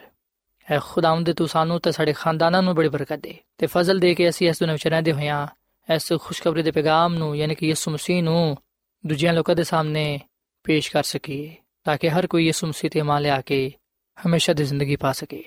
ਐ 0.70 0.78
ਖੁਦਾਵੰਦ 0.78 1.32
ਤੂੰ 1.32 1.48
ਸਾਨੂੰ 1.48 1.80
ਤੇ 1.80 1.92
ਸਾਡੇ 1.92 2.12
ਖਾਨਦਾਨਾਂ 2.12 2.62
ਨੂੰ 2.62 2.74
ਬੜੀ 2.74 2.88
ਬਰਕਤ 2.88 3.16
ਦੇ। 3.16 3.38
ਤੇ 3.58 3.66
ਫਜ਼ਲ 3.66 3.98
ਦੇ 3.98 4.14
ਕੇ 4.14 4.28
ਅਸੀਂ 4.28 4.48
ਇਸ 4.48 4.60
ਦੁਨੀਆਂ 4.60 4.74
ਵਿੱਚ 4.74 4.88
ਰਹਿੰਦੇ 4.88 5.12
ਹੋਇਆਂ, 5.12 5.46
ਇਸ 5.94 6.12
ਖੁਸ਼ਖਬਰੀ 6.20 6.62
ਦੇ 6.62 6.70
ਪੈਗਾਮ 6.70 7.14
ਨੂੰ, 7.14 7.36
ਯਾਨੀ 7.36 7.54
ਕਿ 7.54 7.66
ਯਿਸੂ 7.66 7.90
ਮਸੀਹ 7.90 8.22
ਨੂੰ 8.22 8.56
ਦੂਜਿਆਂ 9.06 9.32
ਲੋਕਾਂ 9.32 9.54
ਦੇ 9.54 9.64
ਸਾਹਮਣੇ 9.64 10.20
ਪੇਸ਼ 10.64 10.92
ਕਰ 10.92 11.02
ਸਕੀਏ, 11.02 11.56
ਤਾਂ 11.84 11.96
ਕਿ 11.96 12.10
ਹਰ 12.10 12.26
ਕੋਈ 12.26 12.46
ਯਿਸੂ 12.46 12.66
ਮਸੀਹ 12.66 12.90
ਤੇ 12.90 13.02
ਮੰਨ 13.02 13.22
ਲਿਆ 13.22 13.40
ਕੇ 13.40 13.72
ਹਮੇਸ਼ਾ 14.26 14.52
ਦੀ 14.52 14.64
ਜ਼ਿੰਦਗੀ 14.64 14.96
ਪਾ 14.96 15.12
ਸਕੇ। 15.12 15.44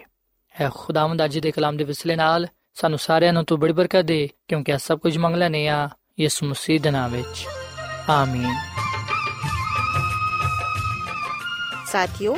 ਐ 0.60 0.70
ਖੁਦਾਵੰਦ 0.70 1.26
ਅੱਜ 1.26 1.40
ਦੇ 1.40 1.52
ਕਲਾਮ 1.52 1.78
ਦੇ 1.78 1.84
ਵਿਸਲੇ 1.84 2.16
ਨਾਲ 2.16 2.48
ਸਾਨੂੰ 2.74 3.00
ਸਾਰਿਆਂ 3.00 3.34
ਨੂੰ 3.34 3.46
ਤੂੰ 3.46 3.60
ਬੜੀ 3.60 3.74
ਬਰਕਤ 3.74 4.02
ਦੇ, 4.02 4.30
ਕਿਉਂਕਿ 4.48 4.72
ਇਹ 4.72 4.78
ਸਭ 4.78 5.00
ਕੁਝ 5.00 5.18
ਮੰਗ 5.18 5.36
ਲੈਨੇ 5.36 5.68
ਆ 5.68 5.90
ਯਿਸੂ 6.20 6.46
ਮਸੀਹ 6.46 6.80
ਦੇ 6.80 6.92
ਨਾਮ 6.92 7.12
ਵਿੱਚ। 7.12 7.48
ਆਮੀਨ। 8.10 8.56
ਸਾਥਿਓ 11.86 12.38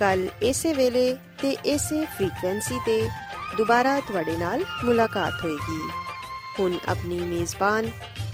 ਕੱਲ 0.00 0.28
ਇਸੇ 0.42 0.72
ਵੇਲੇ 0.72 1.16
ਤੇ 1.42 1.56
ਇਸੇ 1.64 2.06
ਫ੍ਰੀਕਵੈਂਸੀ 2.06 2.78
ਤੇ 2.86 3.08
ਦੁਬਾਰਾ 3.56 4.00
ਤੁਹਾਡੇ 4.00 4.36
ਨਾਲ 4.36 4.64
ਮੁਲਾਕਾਤ 4.84 5.44
ਹੋਏਗੀ 5.44 5.80
ਹੁਣ 6.58 6.78
ਆਪਣੀ 6.88 7.20
ਮੇਜ਼ਬਾਨ 7.20 7.90